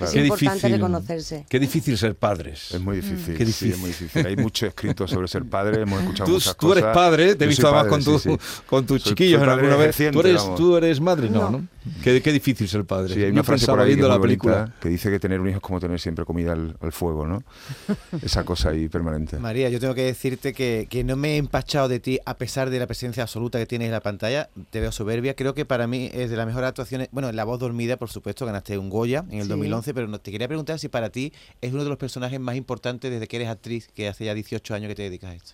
Es 0.00 0.10
Qué 0.12 0.20
importante 0.22 0.54
difícil- 0.56 0.72
reconocerse. 0.72 1.46
Qué 1.48 1.58
difícil 1.60 1.98
ser 1.98 2.14
padres. 2.14 2.72
Es 2.72 2.80
muy 2.80 2.96
difícil, 2.96 3.36
Qué 3.36 3.44
sí, 3.44 3.44
difícil. 3.44 3.72
es 3.72 3.78
muy 3.78 3.88
difícil. 3.88 4.26
Hay 4.26 4.36
mucho 4.36 4.66
escrito 4.66 5.06
sobre 5.06 5.28
ser 5.28 5.44
padre, 5.44 5.82
hemos 5.82 6.00
escuchado 6.00 6.26
Tú, 6.26 6.32
muchas 6.34 6.56
tú 6.56 6.72
eres 6.72 6.84
cosas. 6.84 6.94
padre, 6.96 7.34
te 7.34 7.44
he 7.44 7.46
Yo 7.46 7.48
visto 7.50 7.66
además 7.68 7.86
con, 7.86 8.02
tu- 8.04 8.18
sí, 8.18 8.30
sí. 8.30 8.36
con 8.66 8.86
tus 8.86 9.02
Soy- 9.02 9.10
chiquillos 9.10 9.40
soy 9.40 9.48
en 9.48 9.54
alguna 9.54 9.76
vez. 9.76 9.96
¿Tú 10.10 10.20
eres, 10.20 10.36
vamos. 10.36 10.56
tú 10.56 10.76
eres 10.76 11.00
madre? 11.00 11.28
No, 11.28 11.50
No. 11.50 11.58
¿no? 11.58 11.68
Qué, 12.02 12.20
qué 12.22 12.32
difícil 12.32 12.68
ser 12.68 12.84
padre. 12.84 13.14
Sí, 13.14 13.20
hay 13.20 13.26
Yo 13.26 13.32
una 13.32 13.42
frase 13.42 13.66
por 13.66 13.80
ahí 13.80 13.88
viendo 13.88 14.06
es 14.06 14.12
la 14.14 14.20
película. 14.20 14.74
que 14.80 14.88
dice 14.88 15.10
que 15.10 15.18
tener 15.18 15.40
un 15.40 15.48
hijo 15.48 15.56
es 15.58 15.62
como 15.62 15.80
tener 15.80 15.98
siempre 16.00 16.24
comida 16.24 16.52
al, 16.52 16.76
al 16.80 16.92
fuego, 16.92 17.26
¿no? 17.26 17.42
Esa 18.22 18.44
cosa 18.44 18.70
ahí 18.70 18.88
permanente. 18.88 19.38
María, 19.38 19.68
yo 19.70 19.80
tengo 19.80 19.94
que 19.94 20.02
decirte 20.04 20.52
que, 20.52 20.86
que 20.90 21.04
no 21.04 21.16
me 21.16 21.34
he 21.34 21.36
empachado 21.36 21.88
de 21.88 22.00
ti 22.00 22.18
a 22.26 22.36
pesar 22.36 22.70
de 22.70 22.78
la 22.78 22.86
presencia 22.86 23.22
absoluta 23.22 23.58
que 23.58 23.66
tienes 23.66 23.86
en 23.86 23.92
la 23.92 24.00
pantalla. 24.00 24.50
Te 24.70 24.80
veo 24.80 24.92
soberbia. 24.92 25.34
Creo 25.34 25.54
que 25.54 25.64
para 25.64 25.86
mí 25.86 26.10
es 26.12 26.30
de 26.30 26.36
las 26.36 26.46
mejores 26.46 26.68
actuaciones. 26.68 27.08
Bueno, 27.12 27.32
La 27.32 27.44
Voz 27.44 27.58
Dormida, 27.58 27.96
por 27.96 28.10
supuesto, 28.10 28.44
ganaste 28.46 28.76
un 28.78 28.90
Goya 28.90 29.24
en 29.30 29.38
el 29.38 29.44
Sí. 29.44 29.48
2011, 29.50 29.94
pero 29.94 30.06
no- 30.08 30.20
te 30.20 30.30
quería 30.30 30.48
preguntar 30.48 30.78
si 30.78 30.88
para 30.88 31.10
ti 31.10 31.32
es 31.60 31.72
uno 31.72 31.82
de 31.84 31.88
los 31.90 31.98
personajes 31.98 32.38
más 32.40 32.56
importantes 32.56 33.10
desde 33.10 33.26
que 33.28 33.36
eres 33.36 33.48
actriz, 33.48 33.88
que 33.88 34.08
hace 34.08 34.24
ya 34.26 34.34
18 34.34 34.74
años 34.74 34.88
que 34.88 34.94
te 34.94 35.02
dedicas 35.02 35.30
a 35.30 35.34
esto. 35.34 35.52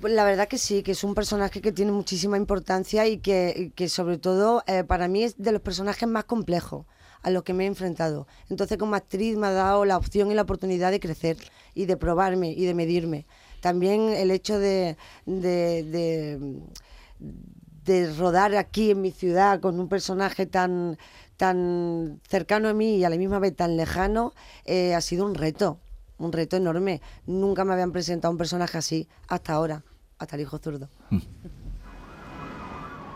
Pues 0.00 0.12
la 0.12 0.24
verdad 0.24 0.46
que 0.48 0.58
sí, 0.58 0.82
que 0.82 0.92
es 0.92 1.02
un 1.04 1.14
personaje 1.14 1.60
que 1.60 1.72
tiene 1.72 1.90
muchísima 1.92 2.36
importancia 2.36 3.06
y 3.08 3.18
que, 3.18 3.54
y 3.56 3.70
que 3.70 3.88
sobre 3.88 4.18
todo 4.18 4.62
eh, 4.66 4.84
para 4.84 5.08
mí 5.08 5.24
es 5.24 5.36
de 5.38 5.52
los 5.52 5.60
personajes 5.62 6.08
más 6.08 6.24
complejos 6.24 6.86
a 7.22 7.30
los 7.30 7.42
que 7.42 7.52
me 7.54 7.64
he 7.64 7.66
enfrentado. 7.66 8.26
Entonces 8.48 8.78
como 8.78 8.94
actriz 8.94 9.36
me 9.36 9.48
ha 9.48 9.52
dado 9.52 9.84
la 9.84 9.96
opción 9.96 10.30
y 10.30 10.34
la 10.34 10.42
oportunidad 10.42 10.90
de 10.90 11.00
crecer 11.00 11.36
y 11.74 11.86
de 11.86 11.96
probarme 11.96 12.52
y 12.52 12.64
de 12.66 12.74
medirme. 12.74 13.26
También 13.60 14.10
el 14.10 14.30
hecho 14.30 14.58
de, 14.58 14.96
de, 15.26 15.82
de- 15.82 16.38
de 17.84 18.12
rodar 18.14 18.54
aquí 18.56 18.90
en 18.90 19.00
mi 19.00 19.10
ciudad 19.10 19.60
con 19.60 19.78
un 19.80 19.88
personaje 19.88 20.46
tan, 20.46 20.98
tan 21.36 22.20
cercano 22.28 22.68
a 22.68 22.74
mí 22.74 22.96
y 22.96 23.04
a 23.04 23.10
la 23.10 23.16
misma 23.16 23.38
vez 23.38 23.56
tan 23.56 23.76
lejano 23.76 24.32
eh, 24.64 24.94
ha 24.94 25.00
sido 25.00 25.24
un 25.24 25.34
reto, 25.34 25.78
un 26.18 26.32
reto 26.32 26.56
enorme. 26.56 27.00
Nunca 27.26 27.64
me 27.64 27.72
habían 27.72 27.92
presentado 27.92 28.32
un 28.32 28.38
personaje 28.38 28.78
así 28.78 29.08
hasta 29.28 29.54
ahora, 29.54 29.82
hasta 30.18 30.36
el 30.36 30.42
hijo 30.42 30.58
zurdo. 30.58 30.88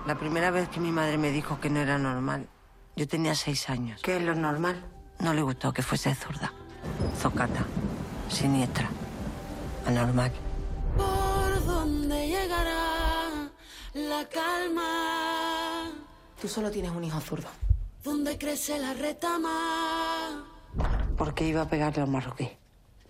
La 0.06 0.19
primera 0.19 0.50
vez 0.50 0.69
que 0.69 0.81
mi 0.81 0.93
madre 0.93 1.17
me 1.17 1.31
dijo 1.31 1.60
que 1.60 1.70
no 1.70 1.81
era 1.81 1.96
normal, 1.96 2.46
yo 2.94 3.08
tenía 3.08 3.34
seis 3.34 3.70
años. 3.70 4.02
¿Qué 4.02 4.19
es 4.19 4.22
lo 4.22 4.34
normal? 4.34 4.84
No 5.20 5.32
le 5.32 5.40
gustó 5.40 5.72
que 5.72 5.81
fuese 5.81 6.14
zurda, 6.14 6.53
zocata, 7.19 7.65
siniestra, 8.29 8.91
anormal. 9.86 10.31
La 13.94 14.29
calma? 14.29 15.91
Tú 16.41 16.48
solo 16.48 16.70
tienes 16.70 16.91
un 16.91 17.05
hijo 17.05 17.20
zurdo. 17.20 17.48
¿Dónde 18.03 18.36
crece 18.36 18.79
la 18.79 18.93
retama? 18.93 20.44
¿Por 21.17 21.32
qué 21.34 21.46
iba 21.46 21.63
a 21.63 21.69
pegarle 21.69 22.03
a 22.03 22.05
un 22.05 22.13
marroquí? 22.13 22.51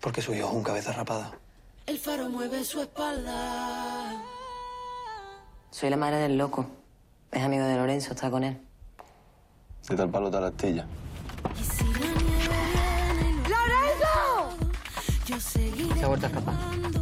Porque 0.01 0.23
su 0.23 0.33
hijo 0.35 0.47
es 0.49 0.55
un 0.55 0.63
cabeza 0.63 0.93
rapada. 0.93 1.33
El 1.87 1.99
faro 1.99 2.29
mueve 2.29 2.65
su 2.65 2.81
espalda. 2.81 4.23
Soy 5.71 5.91
la 5.91 5.97
madre 5.97 6.19
del 6.19 6.39
loco. 6.39 6.67
Es 7.33 7.43
amigo 7.43 7.65
de 7.65 7.75
Lorenzo, 7.77 8.13
está 8.13 8.31
con 8.31 8.45
él. 8.45 8.61
De 9.89 9.97
tal 9.97 10.11
palo, 10.11 10.31
tal 10.31 10.45
astilla. 10.45 10.87
Y 11.59 11.65
si 11.65 11.85
la 11.85 12.13
nieve 12.23 12.57
viene 12.73 13.31
y 13.31 13.49
¡Lorenzo! 13.49 14.57
Yo 15.27 15.41
seguiré 15.41 15.99
Se 15.99 16.05
ha 16.05 16.09
vuelto 16.09 16.27
a 16.27 16.29
escapar. 16.29 16.55
el 16.73 16.95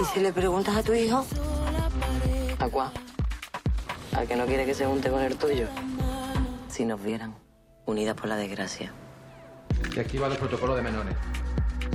¿Y 0.00 0.04
si 0.06 0.20
le 0.20 0.32
preguntas 0.32 0.76
a 0.76 0.82
tu 0.82 0.92
hijo? 0.92 1.24
¿A 2.62 2.68
cuál? 2.68 2.92
Al 4.12 4.28
que 4.28 4.36
no 4.36 4.46
quiere 4.46 4.64
que 4.64 4.72
se 4.72 4.86
junte 4.86 5.10
con 5.10 5.20
el 5.20 5.36
tuyo. 5.36 5.66
Si 6.68 6.84
nos 6.84 7.02
vieran, 7.02 7.34
unidas 7.86 8.14
por 8.14 8.28
la 8.28 8.36
desgracia. 8.36 8.92
Y 9.96 9.98
aquí 9.98 10.16
va 10.16 10.28
el 10.28 10.36
protocolo 10.36 10.76
de 10.76 10.82
menores. 10.82 11.16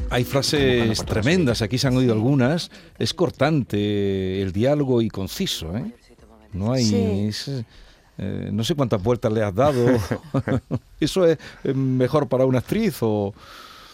Hay 0.09 0.25
frases 0.25 1.05
tremendas, 1.05 1.61
aquí 1.61 1.77
se 1.77 1.87
han 1.87 1.95
oído 1.95 2.11
algunas. 2.11 2.69
Es 2.99 3.13
cortante 3.13 4.41
el 4.41 4.51
diálogo 4.51 5.01
y 5.01 5.07
conciso, 5.07 5.73
¿eh? 5.77 5.89
No 6.51 6.73
hay... 6.73 6.83
Sí. 6.83 7.27
es, 7.29 7.63
eh, 8.17 8.49
no 8.51 8.65
sé 8.65 8.75
cuántas 8.75 9.01
vueltas 9.01 9.31
le 9.31 9.43
has 9.43 9.55
dado. 9.55 9.85
¿Eso 10.99 11.25
es 11.25 11.37
mejor 11.73 12.27
para 12.27 12.45
una 12.45 12.59
actriz 12.59 12.97
o, 12.99 13.33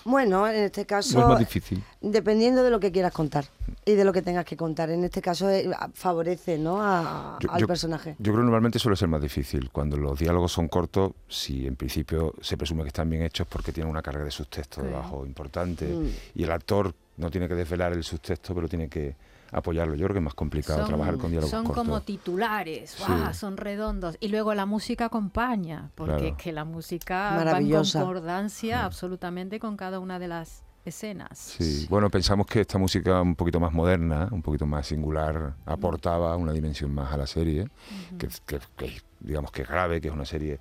Bueno, 0.06 0.48
en 0.48 0.64
este 0.66 0.82
o 0.82 0.84
es 0.84 0.88
caso, 0.88 1.28
más 1.28 1.40
difícil? 1.40 1.82
dependiendo 2.02 2.64
de 2.64 2.70
lo 2.70 2.80
que 2.80 2.92
quieras 2.92 3.14
contar 3.14 3.46
y 3.86 3.94
de 3.94 4.04
lo 4.04 4.12
que 4.12 4.22
tengas 4.22 4.46
que 4.46 4.58
contar. 4.58 4.90
En 4.90 5.04
este 5.04 5.22
caso 5.22 5.50
eh, 5.50 5.70
favorece 5.94 6.58
¿no? 6.58 6.82
a- 6.82 7.38
Yo- 7.40 7.52
al 7.52 7.62
yo- 7.62 7.68
personaje. 7.68 8.16
Yo 8.20 8.32
creo 8.32 8.36
que 8.38 8.42
normalmente 8.44 8.80
suele 8.80 8.96
ser 8.98 9.08
más 9.08 9.22
difícil. 9.22 9.70
Cuando 9.72 9.96
los 9.98 10.20
diálogos 10.20 10.52
son 10.52 10.68
cortos, 10.68 11.14
si 11.28 11.66
en 11.68 11.76
principio 11.76 12.34
se 12.42 12.58
presume 12.58 12.84
que 12.84 12.90
están 12.90 13.10
bien 13.10 13.24
hechos 13.24 13.48
porque 13.48 13.72
tienen 13.72 13.90
una 13.90 14.02
carga 14.02 14.24
de 14.26 14.32
subtexto 14.32 14.82
debajo 14.84 15.26
importante 15.26 15.86
Mm. 15.86 16.10
y 16.36 16.44
el 16.44 16.52
actor 16.52 16.94
no 17.18 17.30
tiene 17.32 17.48
que 17.48 17.56
desvelar 17.56 17.94
el 17.94 18.04
subtexto, 18.04 18.54
pero 18.56 18.68
tiene 18.68 18.90
que 18.90 19.16
apoyarlo. 19.54 19.96
Yo 19.96 20.06
creo 20.06 20.14
que 20.16 20.20
es 20.20 20.24
más 20.26 20.34
complicado 20.34 20.84
trabajar 20.86 21.18
con 21.18 21.32
diálogos 21.32 21.52
son 21.52 21.66
cortos. 21.66 21.84
como 21.86 22.02
titulares, 22.02 22.98
son 23.34 23.58
redondos. 23.58 24.18
Y 24.20 24.28
luego 24.30 24.54
la 24.54 24.66
música 24.66 25.06
acompaña, 25.06 25.92
porque 25.96 26.16
Claro. 26.18 26.28
es 26.28 26.36
que 26.44 26.52
la 26.52 26.66
música 26.66 27.36
va 27.54 27.60
en 27.60 27.70
concordancia 27.72 28.84
absolutamente 28.86 29.60
con 29.60 29.78
cada 29.78 30.00
una 30.00 30.20
de 30.20 30.28
las 30.28 30.64
escenas. 30.86 31.38
Sí, 31.40 31.88
bueno, 31.90 32.10
pensamos 32.10 32.46
que 32.46 32.62
esta 32.62 32.78
música 32.78 33.22
un 33.22 33.36
poquito 33.36 33.60
más 33.60 33.72
moderna, 33.72 34.28
un 34.32 34.42
poquito 34.42 34.66
más 34.66 34.88
singular, 34.88 35.54
aportaba 35.66 36.36
una 36.36 36.52
dimensión 36.52 36.94
más 36.94 37.14
a 37.14 37.18
la 37.18 37.28
serie, 37.28 37.70
que, 38.18 38.28
que- 38.46 38.60
que 38.76 39.02
digamos 39.22 39.52
que 39.52 39.62
es 39.62 39.68
grave, 39.70 40.02
que 40.02 40.10
es 40.10 40.14
una 40.14 40.26
serie 40.26 40.60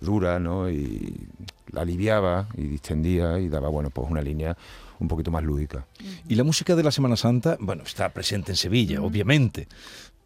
dura, 0.00 0.38
¿no? 0.38 0.70
Y 0.70 1.26
la 1.72 1.80
aliviaba 1.80 2.46
y 2.56 2.62
distendía 2.68 3.38
y 3.40 3.48
daba, 3.48 3.68
bueno, 3.68 3.90
pues 3.90 4.08
una 4.08 4.22
línea 4.22 4.56
un 5.04 5.08
poquito 5.08 5.30
más 5.30 5.42
lúdica. 5.42 5.86
Y 6.28 6.34
la 6.34 6.44
música 6.44 6.74
de 6.74 6.82
la 6.82 6.90
Semana 6.90 7.16
Santa, 7.16 7.56
bueno, 7.60 7.82
está 7.84 8.08
presente 8.12 8.52
en 8.52 8.56
Sevilla, 8.56 9.02
obviamente, 9.02 9.68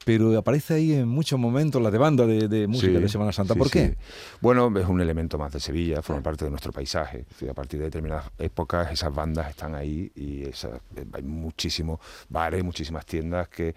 pero 0.08 0.38
aparece 0.38 0.72
ahí 0.72 0.92
en 0.94 1.06
muchos 1.06 1.38
momentos 1.38 1.82
la 1.82 1.90
de 1.90 1.98
banda 1.98 2.24
de, 2.26 2.48
de 2.48 2.66
música 2.66 2.94
Sí, 2.94 2.98
de 3.02 3.08
Semana 3.10 3.30
Santa. 3.30 3.52
sí, 3.52 3.58
¿Por 3.58 3.70
qué? 3.70 3.88
sí. 3.88 3.94
Bueno, 4.40 4.72
es 4.78 4.86
un 4.86 5.02
elemento 5.02 5.36
más 5.36 5.52
de 5.52 5.60
Sevilla, 5.60 6.00
forma 6.00 6.22
parte 6.22 6.46
de 6.46 6.50
nuestro 6.50 6.72
paisaje. 6.72 7.26
A 7.50 7.52
partir 7.52 7.78
de 7.78 7.84
determinadas 7.86 8.24
épocas 8.38 8.90
esas 8.90 9.14
bandas 9.14 9.50
están 9.50 9.74
ahí 9.74 10.10
y 10.14 10.44
esa- 10.44 10.80
eh, 10.96 11.04
hay 11.12 11.22
muchísimos 11.22 12.00
bares, 12.30 12.64
muchísimas 12.64 13.04
tiendas 13.04 13.48
que 13.48 13.74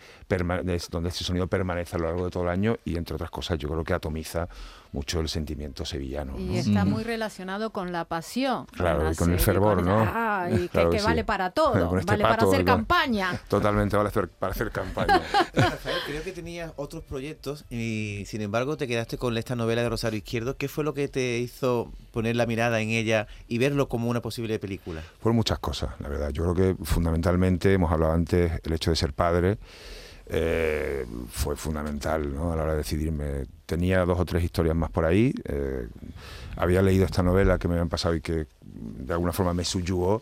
donde 0.90 1.10
ese 1.10 1.24
sonido 1.26 1.48
permanece 1.48 1.98
a 1.98 2.00
lo 2.00 2.06
largo 2.06 2.24
de 2.26 2.32
todo 2.32 2.44
el 2.44 2.50
año 2.50 2.78
y 2.86 2.96
entre 2.96 3.16
otras 3.16 3.30
cosas 3.30 3.58
yo 3.60 3.68
creo 3.68 3.84
que 3.84 3.94
atomiza 3.94 4.48
mucho 4.94 5.22
el 5.22 5.30
sentimiento 5.30 5.86
sevillano. 5.86 6.38
Y 6.38 6.44
¿no? 6.44 6.54
está 6.56 6.84
Mm. 6.86 6.90
muy 6.90 7.04
relacionado 7.04 7.72
con 7.72 7.94
la 7.94 8.04
pasión. 8.06 8.66
Claro, 8.66 9.04
la 9.06 9.12
y 9.14 9.16
con 9.16 9.32
el 9.32 9.40
fervor, 9.40 9.76
con- 9.78 9.86
¿no? 9.86 10.00
Ah, 10.06 10.50
y 10.52 10.56
que, 10.64 10.68
Claro 10.70 10.90
que 10.90 10.96
que 10.98 11.00
sí. 11.02 11.06
vale 11.08 11.24
para 11.24 11.50
todo, 11.52 11.98
este 11.98 12.12
vale 12.12 12.24
para 12.24 12.44
hacer 12.44 12.66
campaña. 12.66 13.40
Totalmente 13.48 13.96
vale 13.96 14.10
hacer, 14.10 14.28
para 14.28 14.52
hacer 14.52 14.70
campaña. 14.72 15.22
Que 16.24 16.32
tenías 16.32 16.72
otros 16.76 17.04
proyectos 17.04 17.66
y 17.72 18.24
sin 18.28 18.42
embargo 18.42 18.78
te 18.78 18.88
quedaste 18.88 19.18
con 19.18 19.36
esta 19.38 19.56
novela 19.56 19.82
de 19.82 19.90
Rosario 19.90 20.18
Izquierdo. 20.18 20.56
¿Qué 20.56 20.68
fue 20.68 20.84
lo 20.84 20.94
que 20.94 21.08
te 21.08 21.40
hizo 21.40 21.92
poner 22.12 22.36
la 22.36 22.46
mirada 22.46 22.80
en 22.80 22.90
ella 22.90 23.28
y 23.48 23.58
verlo 23.58 23.90
como 23.90 24.08
una 24.08 24.22
posible 24.22 24.60
película? 24.60 25.02
Por 25.22 25.34
muchas 25.34 25.58
cosas, 25.58 26.00
la 26.00 26.10
verdad. 26.10 26.30
Yo 26.30 26.44
creo 26.44 26.76
que 26.76 26.86
fundamentalmente, 26.86 27.74
hemos 27.74 27.92
hablado 27.92 28.14
antes, 28.14 28.52
el 28.64 28.74
hecho 28.74 28.92
de 28.92 28.98
ser 28.98 29.14
padre 29.14 29.58
eh, 30.28 31.06
fue 31.32 31.56
fundamental 31.56 32.34
¿no? 32.34 32.52
a 32.52 32.56
la 32.56 32.64
hora 32.64 32.72
de 32.74 32.78
decidirme. 32.78 33.46
Tenía 33.66 34.06
dos 34.06 34.20
o 34.20 34.26
tres 34.26 34.44
historias 34.44 34.76
más 34.76 34.92
por 34.92 35.06
ahí. 35.06 35.34
eh, 35.46 35.88
había 36.56 36.82
leído 36.82 37.06
esta 37.06 37.24
novela 37.24 37.58
que 37.58 37.68
me 37.68 37.74
habían 37.74 37.90
pasado 37.90 38.14
y 38.14 38.22
que 38.22 38.46
de 38.62 39.14
alguna 39.14 39.34
forma 39.34 39.54
me 39.54 39.64
subyugó. 39.66 40.22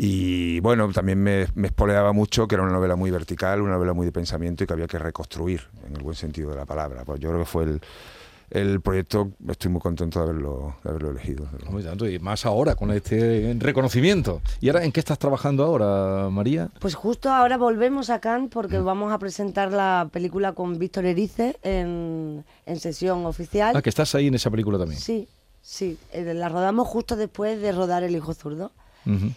Y 0.00 0.60
bueno, 0.60 0.88
también 0.92 1.20
me, 1.20 1.48
me 1.56 1.66
espoleaba 1.66 2.12
mucho 2.12 2.46
que 2.46 2.54
era 2.54 2.62
una 2.62 2.72
novela 2.72 2.94
muy 2.94 3.10
vertical, 3.10 3.60
una 3.60 3.72
novela 3.72 3.92
muy 3.94 4.06
de 4.06 4.12
pensamiento 4.12 4.62
y 4.62 4.66
que 4.68 4.72
había 4.72 4.86
que 4.86 4.96
reconstruir, 4.98 5.62
en 5.86 5.96
el 5.96 6.02
buen 6.04 6.14
sentido 6.14 6.50
de 6.50 6.56
la 6.56 6.64
palabra. 6.66 7.04
Pues 7.04 7.18
yo 7.18 7.30
creo 7.30 7.40
que 7.40 7.46
fue 7.46 7.64
el, 7.64 7.80
el 8.50 8.80
proyecto, 8.80 9.32
estoy 9.48 9.72
muy 9.72 9.80
contento 9.80 10.20
de 10.20 10.24
haberlo, 10.30 10.76
de 10.84 10.90
haberlo 10.90 11.10
elegido. 11.10 11.48
Hombre, 11.66 11.82
tanto, 11.82 12.08
Y 12.08 12.20
más 12.20 12.46
ahora, 12.46 12.76
con 12.76 12.92
este 12.92 13.56
reconocimiento. 13.58 14.40
¿Y 14.60 14.68
ahora 14.68 14.84
en 14.84 14.92
qué 14.92 15.00
estás 15.00 15.18
trabajando 15.18 15.64
ahora, 15.64 16.30
María? 16.30 16.68
Pues 16.78 16.94
justo 16.94 17.28
ahora 17.30 17.56
volvemos 17.58 18.08
a 18.08 18.20
Cannes 18.20 18.50
porque 18.52 18.78
vamos 18.78 19.12
a 19.12 19.18
presentar 19.18 19.72
la 19.72 20.08
película 20.12 20.52
con 20.52 20.78
Víctor 20.78 21.06
Erice 21.06 21.58
en, 21.64 22.44
en 22.66 22.78
sesión 22.78 23.26
oficial. 23.26 23.74
Ah, 23.76 23.82
que 23.82 23.90
estás 23.90 24.14
ahí 24.14 24.28
en 24.28 24.36
esa 24.36 24.48
película 24.48 24.78
también. 24.78 25.00
Sí, 25.00 25.26
sí. 25.60 25.98
eh, 26.12 26.34
La 26.34 26.48
rodamos 26.48 26.86
justo 26.86 27.16
después 27.16 27.60
de 27.60 27.72
rodar 27.72 28.04
El 28.04 28.14
Hijo 28.14 28.32
Zurdo. 28.32 28.70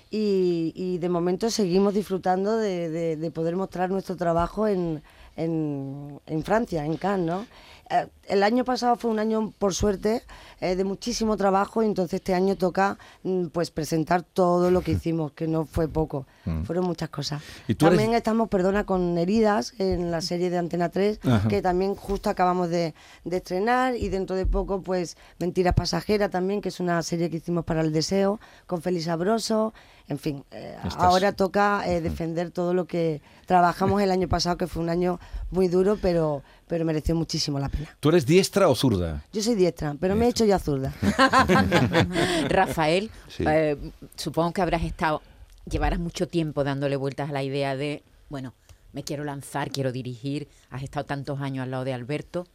Y, 0.09 0.97
de 0.97 1.09
momento 1.09 1.49
seguimos 1.49 1.93
disfrutando 1.93 2.57
de, 2.57 2.89
de- 2.89 3.15
de 3.15 3.31
poder 3.31 3.55
mostrar 3.55 3.89
nuestro 3.89 4.15
trabajo 4.17 4.67
en, 4.67 5.01
en, 5.37 6.19
en 6.25 6.43
Francia, 6.43 6.85
en 6.85 6.97
Cannes, 6.97 7.25
¿no? 7.27 7.45
Eh, 7.91 8.07
el 8.29 8.43
año 8.43 8.63
pasado 8.63 8.95
fue 8.95 9.11
un 9.11 9.19
año, 9.19 9.51
por 9.59 9.73
suerte, 9.75 10.23
eh, 10.61 10.75
de 10.77 10.83
muchísimo 10.85 11.35
trabajo 11.35 11.83
y 11.83 11.85
entonces 11.87 12.13
este 12.15 12.33
año 12.33 12.55
toca 12.55 12.97
mm, 13.23 13.47
pues 13.47 13.71
presentar 13.71 14.21
todo 14.23 14.71
lo 14.71 14.79
que 14.81 14.91
hicimos, 14.93 15.33
que 15.33 15.47
no 15.47 15.65
fue 15.65 15.87
poco, 15.87 16.25
Mm. 16.45 16.63
fueron 16.63 16.85
muchas 16.85 17.09
cosas. 17.09 17.43
¿Y 17.67 17.75
tú 17.75 17.85
eres- 17.85 17.99
También 17.99 18.17
estamos, 18.17 18.49
perdona, 18.49 18.83
con 18.85 19.15
Heridas 19.19 19.73
en 19.77 20.09
la 20.09 20.21
serie 20.21 20.49
de 20.49 20.57
Antena 20.57 20.89
3, 20.89 21.19
Ajá. 21.23 21.47
que 21.47 21.61
también 21.61 21.93
justo 21.93 22.31
acabamos 22.31 22.69
de, 22.69 22.95
de 23.25 23.37
estrenar 23.37 23.95
y 23.95 24.09
dentro 24.09 24.35
de 24.35 24.47
poco 24.47 24.81
pues 24.81 25.17
Mentiras 25.37 25.75
Pasajeras 25.75 26.31
también, 26.31 26.59
que 26.61 26.69
es 26.69 26.79
una 26.79 27.03
serie 27.03 27.29
que 27.29 27.37
hicimos 27.37 27.63
para 27.63 27.81
El 27.81 27.91
Deseo, 27.93 28.39
con 28.65 28.81
Félix 28.81 29.05
Sabroso, 29.05 29.73
en 30.07 30.19
fin, 30.19 30.43
eh, 30.51 30.75
ahora 30.97 31.31
toca 31.31 31.83
eh, 31.87 32.01
defender 32.01 32.51
todo 32.51 32.73
lo 32.73 32.85
que 32.85 33.21
trabajamos 33.45 34.01
el 34.01 34.11
año 34.11 34.27
pasado, 34.27 34.57
que 34.57 34.67
fue 34.67 34.83
un 34.83 34.89
año 34.89 35.19
muy 35.51 35.67
duro, 35.67 35.97
pero, 36.01 36.43
pero 36.67 36.83
mereció 36.85 37.15
muchísimo 37.15 37.59
la 37.59 37.69
pena. 37.69 37.87
¿Tú 37.99 38.09
eres 38.09 38.25
diestra 38.25 38.67
o 38.67 38.75
zurda? 38.75 39.23
Yo 39.31 39.41
soy 39.41 39.55
diestra, 39.55 39.95
pero 39.99 40.15
me 40.15 40.25
he 40.25 40.29
hecho 40.29 40.45
ya 40.45 40.59
zurda. 40.59 40.93
Rafael, 42.49 43.09
Sí. 43.27 43.43
eh, 43.47 43.77
supongo 44.15 44.53
que 44.53 44.61
habrás 44.61 44.83
estado, 44.83 45.21
llevarás 45.69 45.99
mucho 45.99 46.27
tiempo 46.27 46.63
dándole 46.63 46.95
vueltas 46.95 47.29
a 47.29 47.33
la 47.33 47.43
idea 47.43 47.75
de, 47.75 48.03
bueno, 48.29 48.53
me 48.93 49.03
quiero 49.03 49.23
lanzar, 49.23 49.71
quiero 49.71 49.91
dirigir, 49.91 50.47
has 50.69 50.83
estado 50.83 51.05
tantos 51.05 51.39
años 51.41 51.63
al 51.63 51.71
lado 51.71 51.83
de 51.85 51.93
Alberto. 51.93 52.47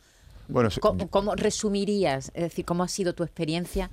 Bueno, 0.49 0.71
sí, 0.71 0.81
¿Cómo, 0.81 1.09
cómo 1.09 1.35
resumirías? 1.35 2.31
Es 2.35 2.43
decir, 2.45 2.65
¿cómo 2.65 2.85
ha 2.85 2.89
sido 2.89 3.15
tu 3.15 3.25
experiencia? 3.25 3.91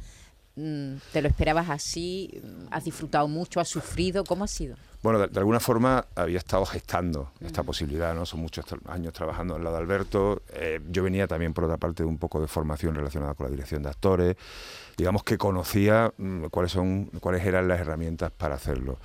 Mm, 0.55 0.95
¿Te 1.11 1.21
lo 1.21 1.27
esperabas 1.27 1.69
así? 1.69 2.41
¿Has 2.69 2.83
disfrutado 2.83 3.27
mucho? 3.27 3.59
¿Has 3.59 3.69
sufrido? 3.69 4.23
¿Cómo 4.23 4.43
ha 4.43 4.47
sido? 4.47 4.75
Bueno, 5.03 5.19
de, 5.19 5.27
de 5.27 5.37
alguna 5.39 5.59
forma 5.59 6.05
había 6.15 6.37
estado 6.37 6.65
gestando 6.65 7.31
esta 7.41 7.61
posibilidad, 7.63 8.15
¿no? 8.15 8.25
Son 8.25 8.39
muchos 8.39 8.65
tra- 8.65 8.79
años 8.89 9.11
trabajando 9.13 9.55
al 9.55 9.63
lado 9.63 9.75
de 9.75 9.81
Alberto. 9.83 10.41
Eh, 10.53 10.79
yo 10.89 11.03
venía 11.03 11.27
también, 11.27 11.53
por 11.53 11.65
otra 11.65 11.75
parte, 11.77 12.03
de 12.03 12.09
un 12.09 12.17
poco 12.17 12.39
de 12.39 12.47
formación 12.47 12.95
relacionada 12.95 13.33
con 13.33 13.45
la 13.45 13.51
dirección 13.51 13.83
de 13.83 13.89
actores. 13.89 14.37
Digamos 14.95 15.23
que 15.23 15.37
conocía 15.37 16.13
mm, 16.17 16.45
cuáles 16.45 16.71
son, 16.71 17.07
cuáles 17.19 17.45
eran 17.45 17.67
las 17.67 17.81
herramientas 17.81 18.31
para 18.31 18.55
hacerlo. 18.55 18.97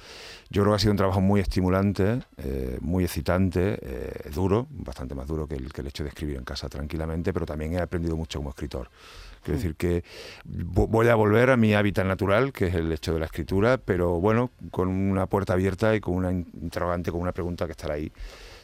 Yo 0.50 0.62
creo 0.62 0.72
que 0.72 0.76
ha 0.76 0.78
sido 0.78 0.92
un 0.92 0.98
trabajo 0.98 1.20
muy 1.20 1.40
estimulante, 1.40 2.22
eh, 2.36 2.78
muy 2.80 3.02
excitante, 3.04 3.78
eh, 3.82 4.30
duro, 4.32 4.66
bastante 4.70 5.14
más 5.16 5.26
duro 5.26 5.48
que 5.48 5.56
el, 5.56 5.72
que 5.72 5.80
el 5.80 5.88
hecho 5.88 6.04
de 6.04 6.10
escribir 6.10 6.36
en 6.36 6.44
casa 6.44 6.68
tranquilamente, 6.68 7.32
pero 7.32 7.44
también 7.44 7.72
he 7.74 7.80
aprendido 7.80 8.16
mucho 8.16 8.38
como 8.38 8.50
escritor. 8.50 8.88
Quiero 9.42 9.56
decir 9.58 9.76
que 9.76 10.02
vo- 10.44 10.88
voy 10.88 11.08
a 11.08 11.14
volver 11.14 11.50
a 11.50 11.56
mi 11.56 11.72
hábitat 11.72 12.04
natural, 12.04 12.52
que 12.52 12.66
es 12.66 12.74
el 12.74 12.90
hecho 12.92 13.14
de 13.14 13.20
la 13.20 13.26
escritura, 13.26 13.78
pero 13.78 14.20
bueno, 14.20 14.50
con 14.72 14.88
una 14.88 15.26
puerta 15.26 15.52
abierta 15.54 15.87
y 15.94 16.00
con 16.00 16.14
una 16.14 16.30
in- 16.30 16.46
interrogante, 16.60 17.10
con 17.10 17.20
una 17.20 17.32
pregunta 17.32 17.66
que 17.66 17.72
estará 17.72 17.94
ahí 17.94 18.10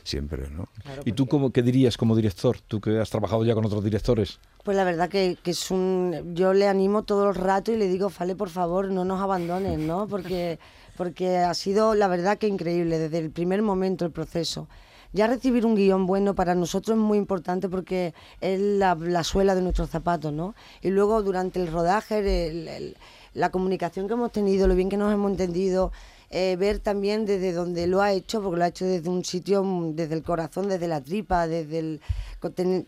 siempre, 0.03 0.49
¿no? 0.51 0.69
¿Y 1.05 1.13
tú 1.13 1.27
cómo, 1.27 1.51
qué 1.51 1.63
dirías 1.63 1.97
como 1.97 2.15
director? 2.15 2.59
Tú 2.61 2.81
que 2.81 2.99
has 2.99 3.09
trabajado 3.11 3.45
ya 3.45 3.55
con 3.55 3.65
otros 3.65 3.83
directores. 3.83 4.39
Pues 4.63 4.77
la 4.77 4.85
verdad 4.85 5.09
que, 5.09 5.39
que 5.43 5.53
es 5.53 5.71
un... 5.71 6.35
Yo 6.35 6.53
le 6.53 6.69
animo 6.69 7.03
todo 7.05 7.29
el 7.31 7.35
rato 7.35 7.73
y 7.73 7.77
le 7.77 7.89
digo, 7.89 8.11
Fale, 8.11 8.35
por 8.37 8.51
favor, 8.51 8.91
no 8.91 9.05
nos 9.05 9.21
abandones, 9.23 9.79
¿no? 9.79 10.07
Porque, 10.07 10.59
porque 10.97 11.39
ha 11.39 11.55
sido, 11.55 11.95
la 11.95 12.09
verdad, 12.09 12.37
que 12.39 12.49
increíble 12.49 12.99
desde 12.99 13.19
el 13.19 13.31
primer 13.31 13.63
momento 13.63 14.05
el 14.05 14.11
proceso. 14.11 14.69
Ya 15.13 15.27
recibir 15.29 15.65
un 15.65 15.77
guion 15.77 16.07
bueno 16.07 16.35
para 16.35 16.55
nosotros 16.57 16.97
es 16.99 17.03
muy 17.03 17.19
importante 17.19 17.69
porque 17.69 18.15
es 18.41 18.59
la, 18.61 18.97
la 18.97 19.23
suela 19.23 19.55
de 19.55 19.63
nuestros 19.63 19.89
zapatos, 19.89 20.33
¿no? 20.33 20.55
Y 20.83 20.91
luego 20.91 21.23
durante 21.23 21.61
el 21.63 21.69
rodaje, 21.71 22.19
el- 22.19 22.69
el- 22.69 22.97
la 23.33 23.51
comunicación 23.51 24.07
que 24.09 24.15
hemos 24.15 24.33
tenido, 24.33 24.67
lo 24.69 24.75
bien 24.75 24.89
que 24.89 24.97
nos 24.97 25.13
hemos 25.13 25.31
entendido, 25.31 25.93
eh, 26.31 26.57
ver 26.57 26.79
también 26.79 27.27
desde 27.27 27.53
donde 27.53 27.87
lo 27.87 28.03
ha 28.03 28.13
hecho, 28.13 28.43
porque 28.43 28.59
lo 28.59 28.65
ha 28.65 28.69
hecho 28.69 28.85
desde 28.85 29.09
un 29.09 29.25
sitio, 29.25 29.63
mm, 29.63 29.95
desde 29.95 30.15
el 30.15 30.23
corazón, 30.23 30.69
desde 30.69 30.89
la 30.89 31.01
tripa, 31.01 31.47
desde 31.47 31.79
el, 31.79 32.01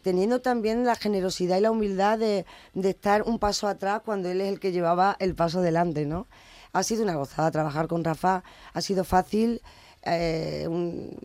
teniendo 0.02 0.40
también 0.40 0.84
la 0.84 0.96
generosidad 0.96 1.58
y 1.58 1.60
la 1.60 1.70
humildad 1.70 2.18
de, 2.18 2.44
de 2.74 2.90
estar 2.90 3.22
un 3.22 3.38
paso 3.38 3.68
atrás 3.68 4.02
cuando 4.04 4.30
él 4.30 4.40
es 4.40 4.48
el 4.48 4.60
que 4.60 4.72
llevaba 4.72 5.16
el 5.20 5.34
paso 5.34 5.60
delante, 5.62 6.06
¿no? 6.06 6.26
Ha 6.72 6.82
sido 6.82 7.02
una 7.02 7.14
gozada 7.14 7.50
trabajar 7.50 7.88
con 7.88 8.04
Rafa, 8.04 8.42
ha 8.72 8.80
sido 8.80 9.04
fácil, 9.04 9.62
eh, 10.06 10.68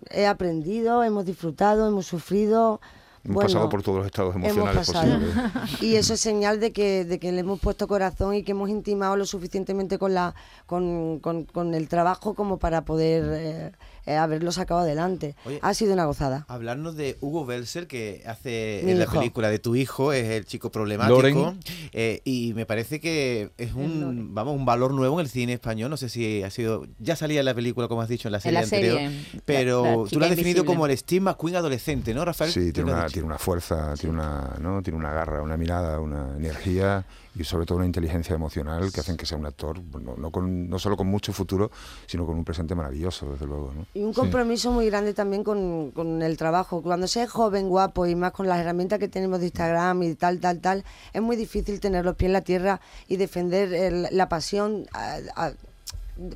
he 0.09 0.25
aprendido, 0.25 1.03
hemos 1.03 1.25
disfrutado, 1.25 1.87
hemos 1.87 2.07
sufrido. 2.07 2.81
Hemos 3.23 3.35
Bueno, 3.35 3.47
pasado 3.49 3.69
por 3.69 3.83
todos 3.83 3.97
los 3.99 4.05
estados 4.07 4.35
emocionales 4.35 4.87
posibles. 4.91 5.29
Y 5.81 5.95
eso 5.95 6.15
es 6.15 6.19
señal 6.21 6.59
de 6.59 6.71
que, 6.73 7.05
de 7.05 7.19
que 7.19 7.31
le 7.31 7.41
hemos 7.41 7.59
puesto 7.59 7.87
corazón 7.87 8.33
y 8.33 8.41
que 8.43 8.51
hemos 8.53 8.69
intimado 8.69 9.15
lo 9.15 9.25
suficientemente 9.25 9.99
con, 9.99 10.13
la, 10.15 10.33
con, 10.65 11.19
con- 11.19 11.43
con 11.45 11.73
el 11.75 11.87
trabajo 11.87 12.33
como 12.33 12.57
para 12.57 12.83
poder 12.83 13.23
eh, 13.29 13.71
eh, 14.05 14.15
haberlo 14.15 14.51
sacado 14.51 14.81
adelante. 14.81 15.35
Oye, 15.45 15.59
ha 15.61 15.73
sido 15.73 15.93
una 15.93 16.05
gozada. 16.05 16.45
Hablarnos 16.47 16.95
de 16.95 17.17
Hugo 17.21 17.45
Belser, 17.45 17.87
que 17.87 18.23
hace 18.25 18.81
Mi 18.83 18.91
en 18.91 18.99
la 18.99 19.05
película 19.07 19.49
de 19.49 19.59
tu 19.59 19.75
hijo, 19.75 20.13
es 20.13 20.29
el 20.29 20.45
chico 20.45 20.71
problemático. 20.71 21.15
Loren. 21.21 21.59
eh, 21.93 22.21
y 22.25 22.53
me 22.53 22.65
parece 22.65 22.99
que 22.99 23.51
es 23.57 23.73
un, 23.73 24.33
vamos, 24.33 24.55
un 24.55 24.65
valor 24.65 24.93
nuevo 24.93 25.19
en 25.19 25.25
el 25.25 25.29
cine 25.31 25.53
español. 25.53 25.89
No 25.89 25.97
sé 25.97 26.09
si 26.09 26.43
ha 26.43 26.49
sido. 26.49 26.85
Ya 26.99 27.15
salía 27.15 27.39
en 27.39 27.45
la 27.45 27.53
película, 27.53 27.87
como 27.87 28.01
has 28.01 28.09
dicho, 28.09 28.27
en 28.27 28.31
la 28.33 28.39
serie 28.39 28.59
la 28.59 28.63
anterior. 28.63 28.97
serie, 28.97 29.19
pero 29.45 29.83
la- 29.83 29.89
la 29.91 29.95
tú 30.09 30.19
lo 30.19 30.25
has 30.25 30.29
definido 30.31 30.59
invisible. 30.59 30.65
como 30.65 30.85
el 30.87 30.97
Steve 30.97 31.21
McQueen 31.21 31.55
adolescente, 31.55 32.13
¿no, 32.13 32.25
Rafael? 32.25 32.51
Sí, 32.51 32.59
¿Qué 32.67 32.73
tiene 32.73 32.91
una, 32.93 33.07
tiene 33.07 33.25
una 33.27 33.37
fuerza, 33.37 33.93
tiene 33.99 34.15
una, 34.15 34.55
¿no? 34.59 34.81
tiene 34.81 34.97
una 34.97 35.11
garra, 35.11 35.41
una 35.41 35.57
mirada, 35.57 35.99
una 35.99 36.35
energía 36.37 37.05
y 37.33 37.43
sobre 37.45 37.65
todo 37.65 37.77
una 37.77 37.85
inteligencia 37.85 38.35
emocional 38.35 38.91
que 38.91 38.99
hacen 38.99 39.15
que 39.15 39.25
sea 39.25 39.37
un 39.37 39.45
actor, 39.45 39.79
no, 40.01 40.15
no, 40.17 40.31
con- 40.31 40.69
no 40.69 40.79
solo 40.79 40.97
con 40.97 41.07
mucho 41.07 41.31
futuro, 41.31 41.71
sino 42.05 42.25
con 42.25 42.35
un 42.37 42.43
presente 42.43 42.75
maravilloso, 42.75 43.31
desde 43.31 43.45
luego. 43.45 43.71
¿no? 43.73 43.85
Y 43.93 44.03
un 44.03 44.13
compromiso 44.13 44.71
muy 44.71 44.85
grande 44.85 45.13
también 45.13 45.43
con, 45.43 45.91
con 45.91 46.21
el 46.21 46.37
trabajo. 46.37 46.81
Cuando 46.81 47.07
se 47.07 47.23
es 47.23 47.29
joven, 47.29 47.67
guapo 47.67 48.05
y 48.05 48.15
más 48.15 48.31
con 48.31 48.47
las 48.47 48.59
herramientas 48.59 48.99
que 48.99 49.09
tenemos 49.09 49.39
de 49.41 49.47
Instagram 49.47 50.01
y 50.03 50.15
tal, 50.15 50.39
tal, 50.39 50.59
tal, 50.61 50.85
es 51.11 51.21
muy 51.21 51.35
difícil 51.35 51.81
tener 51.81 52.05
los 52.05 52.15
pies 52.15 52.27
en 52.27 52.33
la 52.33 52.41
tierra 52.41 52.79
y 53.09 53.17
defender 53.17 53.73
el- 53.73 54.07
la 54.11 54.29
pasión 54.29 54.85
a, 54.93 55.17
a- 55.35 55.53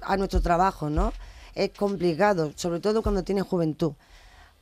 a 0.02 0.18
nuestro 0.18 0.42
trabajo, 0.42 0.90
¿no? 0.90 1.14
Es 1.54 1.70
complicado, 1.72 2.52
sobre 2.56 2.82
todo 2.82 3.02
cuando 3.02 3.24
tienes 3.24 3.46
juventud. 3.46 3.94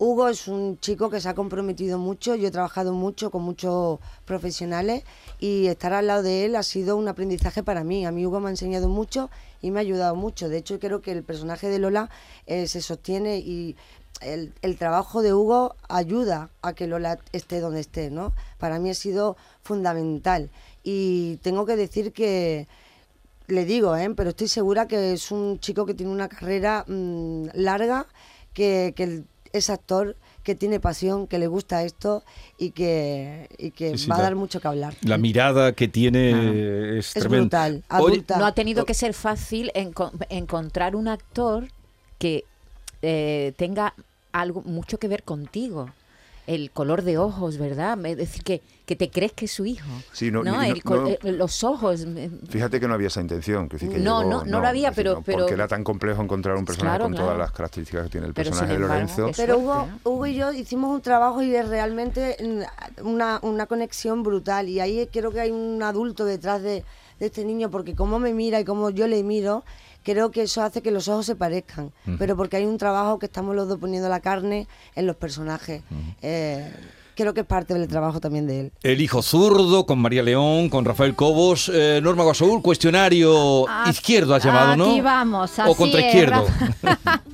Hugo 0.04 0.28
es 0.28 0.50
un 0.50 0.78
chico 0.82 1.10
que 1.10 1.22
se 1.22 1.30
ha 1.30 1.34
comprometido 1.34 1.98
mucho, 1.98 2.36
yo 2.36 2.50
he 2.50 2.52
trabajado 2.52 2.92
mucho 2.92 3.32
con 3.32 3.42
muchos 3.42 4.00
profesionales 4.26 5.06
y 5.40 5.68
estar 5.68 5.94
al 5.94 6.08
lado 6.08 6.24
de 6.24 6.44
él 6.44 6.58
ha 6.58 6.64
sido 6.64 6.98
un 6.98 7.08
aprendizaje 7.08 7.64
para 7.64 7.86
mí. 7.86 8.06
A 8.06 8.12
mí 8.12 8.26
Hugo 8.26 8.42
me 8.42 8.48
ha 8.48 8.50
enseñado 8.50 8.90
mucho 8.90 9.30
y 9.62 9.72
me 9.72 9.80
ha 9.80 9.82
ayudado 9.82 10.16
mucho. 10.16 10.50
De 10.50 10.58
hecho, 10.58 10.78
creo 10.78 11.02
que 11.02 11.14
el 11.14 11.24
personaje 11.24 11.70
de 11.70 11.80
Lola 11.80 12.10
eh, 12.48 12.68
se 12.68 12.82
sostiene 12.82 13.38
y 13.38 13.78
el, 14.20 14.52
trabajo 14.78 15.22
de 15.22 15.34
Hugo 15.34 15.78
ayuda 15.88 16.50
a 16.62 16.74
que 16.74 16.86
Lola 16.86 17.18
esté 17.32 17.62
donde 17.62 17.80
esté, 17.80 18.12
¿no? 18.12 18.34
Para 18.58 18.80
mí 18.80 18.90
ha 18.90 18.96
sido 18.96 19.38
fundamental. 19.62 20.52
Y 20.84 21.38
tengo 21.38 21.66
que 21.66 21.78
decir 21.78 22.12
que, 22.12 22.68
le 23.48 23.64
digo, 23.64 23.96
¿eh? 23.96 24.14
pero 24.18 24.32
estoy 24.32 24.50
segura 24.50 24.86
que 24.86 25.14
es 25.14 25.32
un 25.32 25.62
chico 25.62 25.86
que 25.86 25.94
tiene 25.94 26.12
una 26.12 26.28
carrera 26.28 26.84
mm, 26.90 27.48
larga, 27.54 28.06
que, 28.54 29.24
es 29.54 29.70
actor, 29.70 30.18
que 30.44 30.56
tiene 30.56 30.80
pasión, 30.82 31.28
que 31.28 31.38
le 31.40 31.48
gusta 31.48 31.84
esto 31.84 32.24
y 32.58 32.72
que, 32.72 33.48
y 33.58 33.72
que 33.72 33.92
Sí, 33.92 34.06
sí, 34.06 34.10
va 34.10 34.18
a 34.18 34.22
dar 34.24 34.36
mucho 34.36 34.60
que 34.60 34.68
hablar. 34.68 34.94
La 35.04 35.18
mirada 35.18 35.72
que 35.74 35.88
tiene 35.88 36.98
es, 37.00 37.08
Es 37.08 37.14
tremenda. 37.14 37.68
brutal, 37.68 37.84
adulta. 37.88 38.38
No 38.40 38.46
ha 38.46 38.54
tenido 38.54 38.84
que 38.86 38.94
ser 38.94 39.14
fácil 39.14 39.72
enco- 39.74 40.12
encontrar 40.30 40.96
un 40.98 41.08
actor 41.08 41.68
que 42.18 42.44
eh, 43.02 43.54
tenga 43.56 43.94
algo 44.34 44.62
mucho 44.64 44.98
que 44.98 45.08
ver 45.08 45.24
contigo. 45.24 45.90
El 46.46 46.72
color 46.72 47.04
de 47.04 47.18
ojos, 47.18 47.58
¿verdad? 47.58 47.98
Es 48.06 48.18
decir, 48.18 48.44
que, 48.44 48.62
que 48.86 48.98
te 48.98 49.10
crees 49.10 49.32
que 49.32 49.46
es 49.46 49.52
su 49.52 49.66
hijo. 49.66 49.88
Sí, 50.12 50.30
no, 50.30 50.44
¿no? 50.44 50.62
El 50.62 50.82
no- 50.84 51.08
eh, 51.08 51.18
los 51.24 51.64
ojos. 51.64 52.04
eh, 52.06 52.30
Fíjate 52.50 52.82
que 52.82 52.88
no 52.88 52.94
había 52.96 53.08
esa 53.08 53.22
intención. 53.22 53.70
Que 53.70 53.78
que 53.78 53.86
No, 54.00 54.20
llegó- 54.22 54.30
no, 54.30 54.46
no 54.46 54.60
lo 54.60 54.68
había, 54.68 54.90
decir, 54.90 55.04
pero- 55.06 55.14
no, 55.16 55.22
pero- 55.22 55.38
Porque 55.40 55.54
era 55.54 55.68
tan 55.70 55.84
complejo 55.86 56.22
encontrar 56.22 56.58
un 56.58 56.66
personaje 56.66 56.90
Claro, 56.98 57.06
con 57.06 57.12
claro. 57.14 57.26
todas 57.28 57.40
las 57.40 57.52
características 57.52 58.04
que 58.04 58.10
tiene 58.10 58.28
el 58.28 58.34
Pero, 58.34 58.50
personaje 58.50 58.74
de 58.74 58.80
Lorenzo. 58.80 59.32
Pero 59.38 59.58
Hugo. 59.60 59.88
Hugo 60.04 60.26
y 60.28 60.36
yo 60.36 60.52
hicimos 60.52 60.94
un 60.94 61.02
trabajo 61.02 61.42
y 61.42 61.56
es 61.56 61.68
realmente 61.70 62.36
mm, 62.44 63.08
una, 63.08 63.40
una 63.42 63.66
conexión 63.66 64.22
brutal. 64.24 64.68
Y 64.68 64.82
ahí 64.82 65.08
creo 65.12 65.32
que 65.32 65.40
hay 65.40 65.52
un 65.52 65.82
adulto 65.82 66.26
detrás 66.26 66.62
de, 66.62 66.84
de 67.20 67.26
este 67.26 67.46
niño, 67.46 67.72
porque 67.72 67.96
como 67.96 68.20
me 68.20 68.34
mira 68.34 68.60
y 68.60 68.66
como 68.66 68.90
yo 68.90 69.08
le 69.08 69.24
miro, 69.24 69.64
creo 70.04 70.32
que 70.32 70.44
eso 70.44 70.62
hace 70.62 70.82
que 70.82 70.92
los 70.92 71.08
ojos 71.08 71.26
se 71.26 71.36
parezcan. 71.36 71.92
Pero 72.20 72.36
porque 72.36 72.58
hay 72.58 72.66
un 72.66 72.78
trabajo 72.78 73.20
que 73.20 73.26
estamos 73.26 73.56
los 73.56 73.68
dos 73.68 73.80
poniendo 73.80 74.10
la 74.10 74.20
carne 74.20 74.68
en 74.96 75.06
los 75.08 75.16
personajes. 75.16 75.82
Eh, 76.22 76.72
creo 77.16 77.34
que 77.34 77.42
es 77.42 77.46
parte 77.48 77.74
del 77.74 77.88
trabajo 77.88 78.20
también 78.20 78.48
de 78.48 78.60
él. 78.60 78.72
El 78.84 79.02
hijo 79.02 79.22
zurdo 79.22 79.86
con 79.86 80.00
María 80.00 80.24
León, 80.24 80.70
con 80.70 80.86
Rafael 80.86 81.16
Cobos. 81.16 81.72
Eh, 81.74 82.00
Norma 82.04 82.24
Guasaúl, 82.24 82.62
cuestionario 82.62 83.68
Ah, 83.68 83.86
izquierdo 83.90 84.36
has 84.36 84.44
llamado, 84.44 84.76
¿no? 84.76 84.92
Aquí 84.92 85.02
vamos, 85.02 85.58
O 85.60 85.62
así 85.64 85.76
contra 85.76 86.00
es, 86.00 86.06
izquierdo. 86.08 86.46
Rafa. 86.82 87.22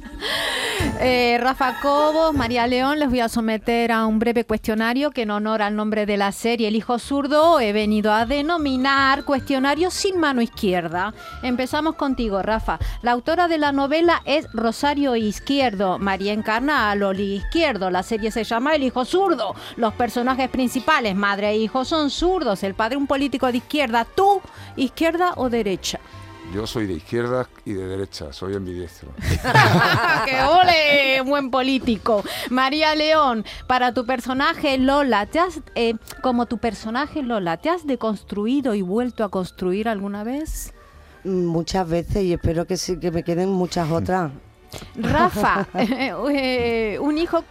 Eh, 1.01 1.37
Rafa 1.39 1.79
Cobos, 1.79 2.33
María 2.33 2.67
León, 2.67 2.99
les 2.99 3.09
voy 3.09 3.21
a 3.21 3.29
someter 3.29 3.93
a 3.93 4.05
un 4.05 4.19
breve 4.19 4.43
cuestionario 4.43 5.11
que 5.11 5.21
en 5.21 5.31
honor 5.31 5.61
al 5.61 5.73
nombre 5.73 6.05
de 6.05 6.17
la 6.17 6.33
serie 6.33 6.67
El 6.67 6.75
Hijo 6.75 6.99
Zurdo 6.99 7.61
he 7.61 7.71
venido 7.71 8.11
a 8.11 8.25
denominar 8.25 9.23
cuestionario 9.23 9.91
sin 9.91 10.19
mano 10.19 10.41
izquierda. 10.41 11.13
Empezamos 11.41 11.95
contigo, 11.95 12.41
Rafa. 12.41 12.79
La 13.01 13.13
autora 13.13 13.47
de 13.47 13.59
la 13.59 13.71
novela 13.71 14.21
es 14.25 14.51
Rosario 14.51 15.15
Izquierdo. 15.15 15.99
María 15.99 16.33
encarna 16.33 16.91
a 16.91 16.95
Loli 16.95 17.35
Izquierdo. 17.35 17.89
La 17.89 18.03
serie 18.03 18.29
se 18.29 18.43
llama 18.43 18.75
El 18.75 18.83
Hijo 18.83 19.05
Zurdo. 19.05 19.55
Los 19.77 19.93
personajes 19.93 20.49
principales, 20.49 21.15
madre 21.15 21.51
e 21.51 21.59
hijo, 21.59 21.85
son 21.85 22.09
zurdos. 22.09 22.61
El 22.63 22.73
padre 22.73 22.97
un 22.97 23.07
político 23.07 23.49
de 23.49 23.59
izquierda. 23.59 24.03
¿Tú, 24.03 24.41
izquierda 24.75 25.31
o 25.37 25.49
derecha? 25.49 26.01
Yo 26.53 26.65
soy 26.65 26.87
de 26.87 26.93
izquierda 26.93 27.47
y 27.63 27.73
de 27.73 27.85
derecha, 27.85 28.33
soy 28.33 28.55
ambidiestro. 28.55 29.11
¡Qué 30.25 30.41
ole! 30.41 31.21
Buen 31.21 31.51
político. 31.51 32.23
María 32.49 32.95
León, 32.95 33.45
para 33.67 33.93
tu 33.93 34.05
personaje 34.05 34.77
Lola, 34.79 35.27
¿te 35.27 35.39
has, 35.39 35.61
eh, 35.75 35.93
como 36.21 36.47
tu 36.47 36.57
personaje 36.57 37.21
Lola, 37.21 37.57
¿te 37.57 37.69
has 37.69 37.85
deconstruido 37.85 38.73
y 38.73 38.81
vuelto 38.81 39.23
a 39.23 39.29
construir 39.29 39.87
alguna 39.87 40.23
vez? 40.23 40.73
Muchas 41.23 41.87
veces 41.87 42.23
y 42.23 42.33
espero 42.33 42.65
que 42.65 42.77
sí, 42.77 42.97
que 42.99 43.11
me 43.11 43.23
queden 43.23 43.49
muchas 43.49 43.91
otras. 43.91 44.31
Rafa, 44.95 45.67
eh, 45.75 46.97
un 46.99 47.17
hijo 47.17 47.43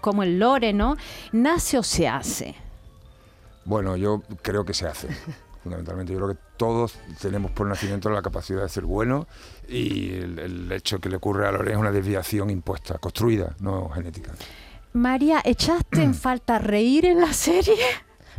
como 0.00 0.22
el 0.22 0.38
Lore, 0.38 0.72
¿no? 0.72 0.96
¿Nace 1.32 1.78
o 1.78 1.82
se 1.82 2.08
hace? 2.08 2.54
Bueno, 3.64 3.96
yo 3.96 4.22
creo 4.40 4.64
que 4.64 4.72
se 4.72 4.86
hace. 4.86 5.08
Fundamentalmente, 5.68 6.14
yo 6.14 6.18
creo 6.18 6.30
que 6.30 6.40
todos 6.56 6.98
tenemos 7.20 7.50
por 7.50 7.66
nacimiento 7.66 8.08
la 8.08 8.22
capacidad 8.22 8.62
de 8.62 8.70
ser 8.70 8.84
buenos 8.84 9.26
y 9.68 10.14
el, 10.14 10.38
el 10.38 10.72
hecho 10.72 10.98
que 10.98 11.10
le 11.10 11.16
ocurre 11.16 11.46
a 11.46 11.52
Lorena 11.52 11.72
es 11.72 11.76
una 11.76 11.92
desviación 11.92 12.48
impuesta, 12.48 12.96
construida, 12.96 13.54
no 13.60 13.90
genética. 13.90 14.32
María, 14.94 15.42
¿echaste 15.44 16.02
en 16.02 16.14
falta 16.14 16.58
reír 16.58 17.04
en 17.04 17.20
la 17.20 17.34
serie? 17.34 17.74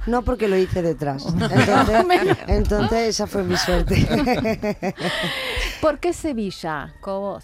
No 0.08 0.24
porque 0.24 0.48
lo 0.48 0.58
hice 0.58 0.82
detrás. 0.82 1.28
Entonces, 1.52 2.38
entonces 2.48 3.10
esa 3.10 3.28
fue 3.28 3.44
mi 3.44 3.58
suerte. 3.58 4.08
¿Por 5.82 6.00
qué 6.00 6.14
Sevilla, 6.14 6.96
Cobos? 7.00 7.44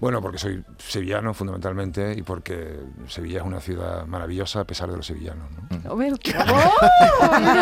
Bueno, 0.00 0.20
porque 0.20 0.38
soy 0.38 0.62
sevillano 0.78 1.32
fundamentalmente 1.34 2.14
y 2.16 2.22
porque 2.22 2.78
Sevilla 3.08 3.38
es 3.40 3.44
una 3.44 3.60
ciudad 3.60 4.04
maravillosa 4.06 4.60
a 4.60 4.64
pesar 4.64 4.90
de 4.90 4.96
los 4.96 5.06
sevillanos. 5.06 5.50
¿no? 5.50 5.92
¡Oh! 5.92 5.96
menos 5.96 6.18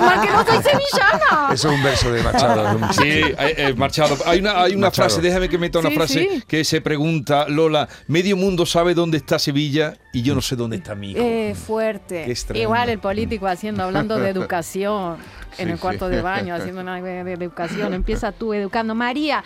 mal 0.03 0.21
que 0.21 0.31
no 0.33 0.45
soy 0.45 0.63
sevillana! 0.63 1.49
Eso 1.53 1.71
es 1.71 1.77
un 1.77 1.83
verso 1.83 2.13
de 2.13 2.23
Machado. 2.23 2.77
un- 2.77 2.93
Sí, 2.95 3.03
eh, 3.09 3.35
eh, 3.39 3.75
Machado. 3.77 4.17
Hay 4.27 4.41
una, 4.41 4.61
hay 4.63 4.73
una 4.75 4.89
Machado. 4.89 5.09
frase, 5.09 5.21
déjame 5.23 5.49
que 5.49 5.59
meta 5.59 5.79
una 5.79 5.91
Sí, 5.91 5.95
frase 5.97 6.29
sí. 6.33 6.43
que 6.47 6.65
se 6.65 6.81
pregunta, 6.81 7.47
Lola, 7.49 7.89
medio 8.09 8.37
mundo 8.37 8.67
sabe 8.67 8.95
dónde 8.95 9.19
está 9.19 9.39
Sevilla 9.39 9.95
y 10.13 10.23
yo 10.23 10.35
no 10.35 10.41
sé 10.43 10.57
dónde 10.57 10.77
está 10.77 10.95
mi 10.95 11.13
hijo. 11.13 11.21
Eh, 11.23 11.55
fuerte. 11.55 12.33
Igual 12.55 12.89
el 12.89 12.99
político 12.99 13.47
haciendo, 13.47 13.85
hablando 13.85 14.19
de 14.19 14.29
educación 14.31 15.17
en 15.59 15.67
Sí, 15.67 15.73
el 15.73 15.79
cuarto 15.79 16.09
sí. 16.09 16.15
de 16.17 16.23
baño, 16.23 16.55
haciendo 16.55 16.81
una 16.81 17.01
de, 17.01 17.25
de 17.25 17.33
educación. 17.33 17.93
Empieza 17.95 18.33
tú 18.33 18.55
educando. 18.55 18.95
María, 18.95 19.43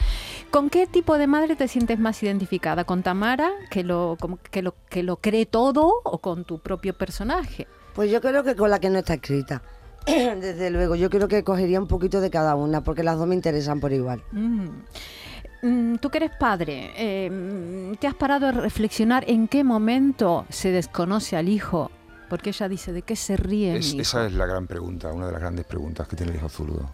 ¿con 0.50 0.70
qué 0.70 0.86
tipo 0.86 1.18
de 1.18 1.26
madre 1.26 1.56
te 1.56 1.68
sientes 1.68 1.98
más 1.98 2.22
identificada? 2.22 2.84
¿Con 2.84 3.02
Tamara, 3.02 3.50
que 3.70 3.84
lo, 3.84 4.16
como 4.20 4.38
que 4.50 4.62
lo, 4.62 4.74
que 4.88 5.02
lo 5.02 5.16
cree 5.18 5.46
todo, 5.46 5.92
o 6.04 6.18
con 6.18 6.44
tu 6.44 6.58
propio 6.58 6.94
personaje? 6.94 7.66
Pues 7.94 8.10
yo 8.10 8.20
creo 8.20 8.42
que 8.44 8.54
con 8.56 8.70
la 8.70 8.78
que 8.78 8.90
no 8.90 8.98
está 8.98 9.14
escrita. 9.14 9.62
Desde 10.06 10.70
luego, 10.70 10.94
yo 10.94 11.10
creo 11.10 11.28
que 11.28 11.42
cogería 11.44 11.80
un 11.80 11.88
poquito 11.88 12.20
de 12.20 12.30
cada 12.30 12.54
una, 12.54 12.82
porque 12.82 13.02
las 13.02 13.18
dos 13.18 13.26
me 13.26 13.34
interesan 13.34 13.80
por 13.80 13.92
igual. 13.92 14.22
Mm. 14.32 14.68
Mm, 15.62 15.96
Tú 15.96 16.10
que 16.10 16.18
eres 16.18 16.32
padre, 16.38 16.92
eh, 16.96 17.30
mm, 17.30 17.96
¿te 17.96 18.06
has 18.06 18.14
parado 18.14 18.46
a 18.46 18.52
reflexionar 18.52 19.24
en 19.26 19.48
qué 19.48 19.64
momento 19.64 20.44
se 20.50 20.70
desconoce 20.70 21.36
al 21.36 21.48
hijo? 21.48 21.90
Porque 22.28 22.50
ella 22.50 22.68
dice, 22.68 22.92
¿de 22.92 23.02
qué 23.02 23.16
se 23.16 23.36
ríe 23.36 23.76
Es- 23.76 23.86
mi 23.86 23.92
hijo? 23.94 24.02
esa 24.02 24.26
es 24.26 24.32
la 24.34 24.46
gran 24.46 24.66
pregunta, 24.66 25.12
una 25.12 25.26
de 25.26 25.32
las 25.32 25.40
grandes 25.40 25.64
preguntas 25.64 26.06
que 26.06 26.16
tiene 26.16 26.32
el 26.32 26.38
hijo 26.38 26.48
zurdo. 26.48 26.90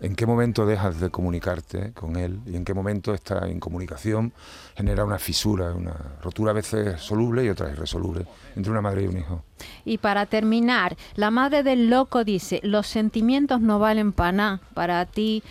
¿En 0.00 0.14
qué 0.14 0.26
momento 0.26 0.66
dejas 0.66 1.00
de 1.00 1.10
comunicarte 1.10 1.92
con 1.92 2.16
él 2.16 2.40
y 2.46 2.56
en 2.56 2.64
qué 2.64 2.74
momento 2.74 3.14
esta 3.14 3.48
incomunicación 3.48 4.32
genera 4.76 5.04
una 5.04 5.18
fisura, 5.18 5.72
una 5.72 5.94
rotura 6.22 6.50
a 6.50 6.54
veces 6.54 7.00
soluble 7.00 7.44
y 7.44 7.48
otras 7.48 7.72
irresoluble 7.72 8.26
entre 8.56 8.72
una 8.72 8.82
madre 8.82 9.04
y 9.04 9.06
un 9.06 9.18
hijo? 9.18 9.42
Y 9.84 9.98
para 9.98 10.26
terminar, 10.26 10.96
la 11.14 11.30
madre 11.30 11.62
del 11.62 11.88
loco 11.88 12.24
dice, 12.24 12.60
los 12.62 12.86
sentimientos 12.86 13.60
no 13.60 13.78
valen 13.78 14.12
para 14.12 14.32
nada. 14.32 14.60
Para 14.74 15.06
ti, 15.06 15.42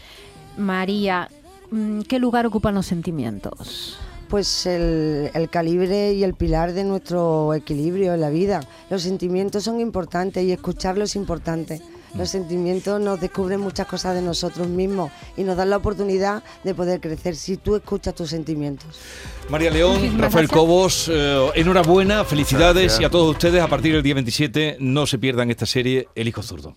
María, 0.58 1.29
mm, 1.71 2.01
¿qué 2.01 2.19
lugar 2.19 2.45
ocupan 2.45 2.75
los 2.75 2.86
sentimientos? 2.86 3.97
Pues 4.29 4.65
el, 4.67 5.31
el 5.34 5.49
calibre 5.49 6.13
y 6.13 6.23
el 6.23 6.36
pilar 6.36 6.73
de 6.73 6.84
nuestro 6.84 7.53
equilibrio 7.53 8.13
en 8.13 8.21
la 8.21 8.29
vida. 8.29 8.62
Los 8.89 9.03
sentimientos 9.03 9.63
son 9.63 9.79
importantes 9.79 10.43
y 10.43 10.51
escucharlos 10.51 11.12
es 11.12 11.15
importante. 11.15 11.81
Los 12.17 12.30
sentimientos 12.30 12.99
nos 13.01 13.19
descubren 13.19 13.60
muchas 13.60 13.88
cosas 13.88 14.15
de 14.15 14.21
nosotros 14.21 14.67
mismos 14.67 15.12
y 15.36 15.43
nos 15.43 15.58
dan 15.58 15.69
la 15.69 15.78
oportunidad 15.78 16.43
de 16.63 16.73
poder 16.73 17.01
crecer 17.01 17.36
si 17.36 17.58
tú 17.58 17.75
escuchas 17.75 18.15
tus 18.15 18.30
sentimientos. 18.30 18.88
María 19.49 19.69
León, 19.69 19.95
Muchísimas 19.95 20.21
Rafael 20.21 20.47
gracias. 20.47 20.60
Cobos, 20.65 21.12
eh, 21.12 21.49
enhorabuena, 21.56 22.23
felicidades 22.23 22.84
Gracias. 22.84 23.01
y 23.01 23.04
a 23.06 23.10
todos 23.10 23.32
ustedes 23.32 23.62
a 23.62 23.67
partir 23.67 23.93
del 23.93 24.01
día 24.04 24.13
27 24.13 24.78
no 24.80 25.06
se 25.06 25.17
pierdan 25.19 25.51
esta 25.51 25.65
serie 25.65 26.08
El 26.15 26.28
Hijo 26.28 26.41
Zurdo. 26.41 26.75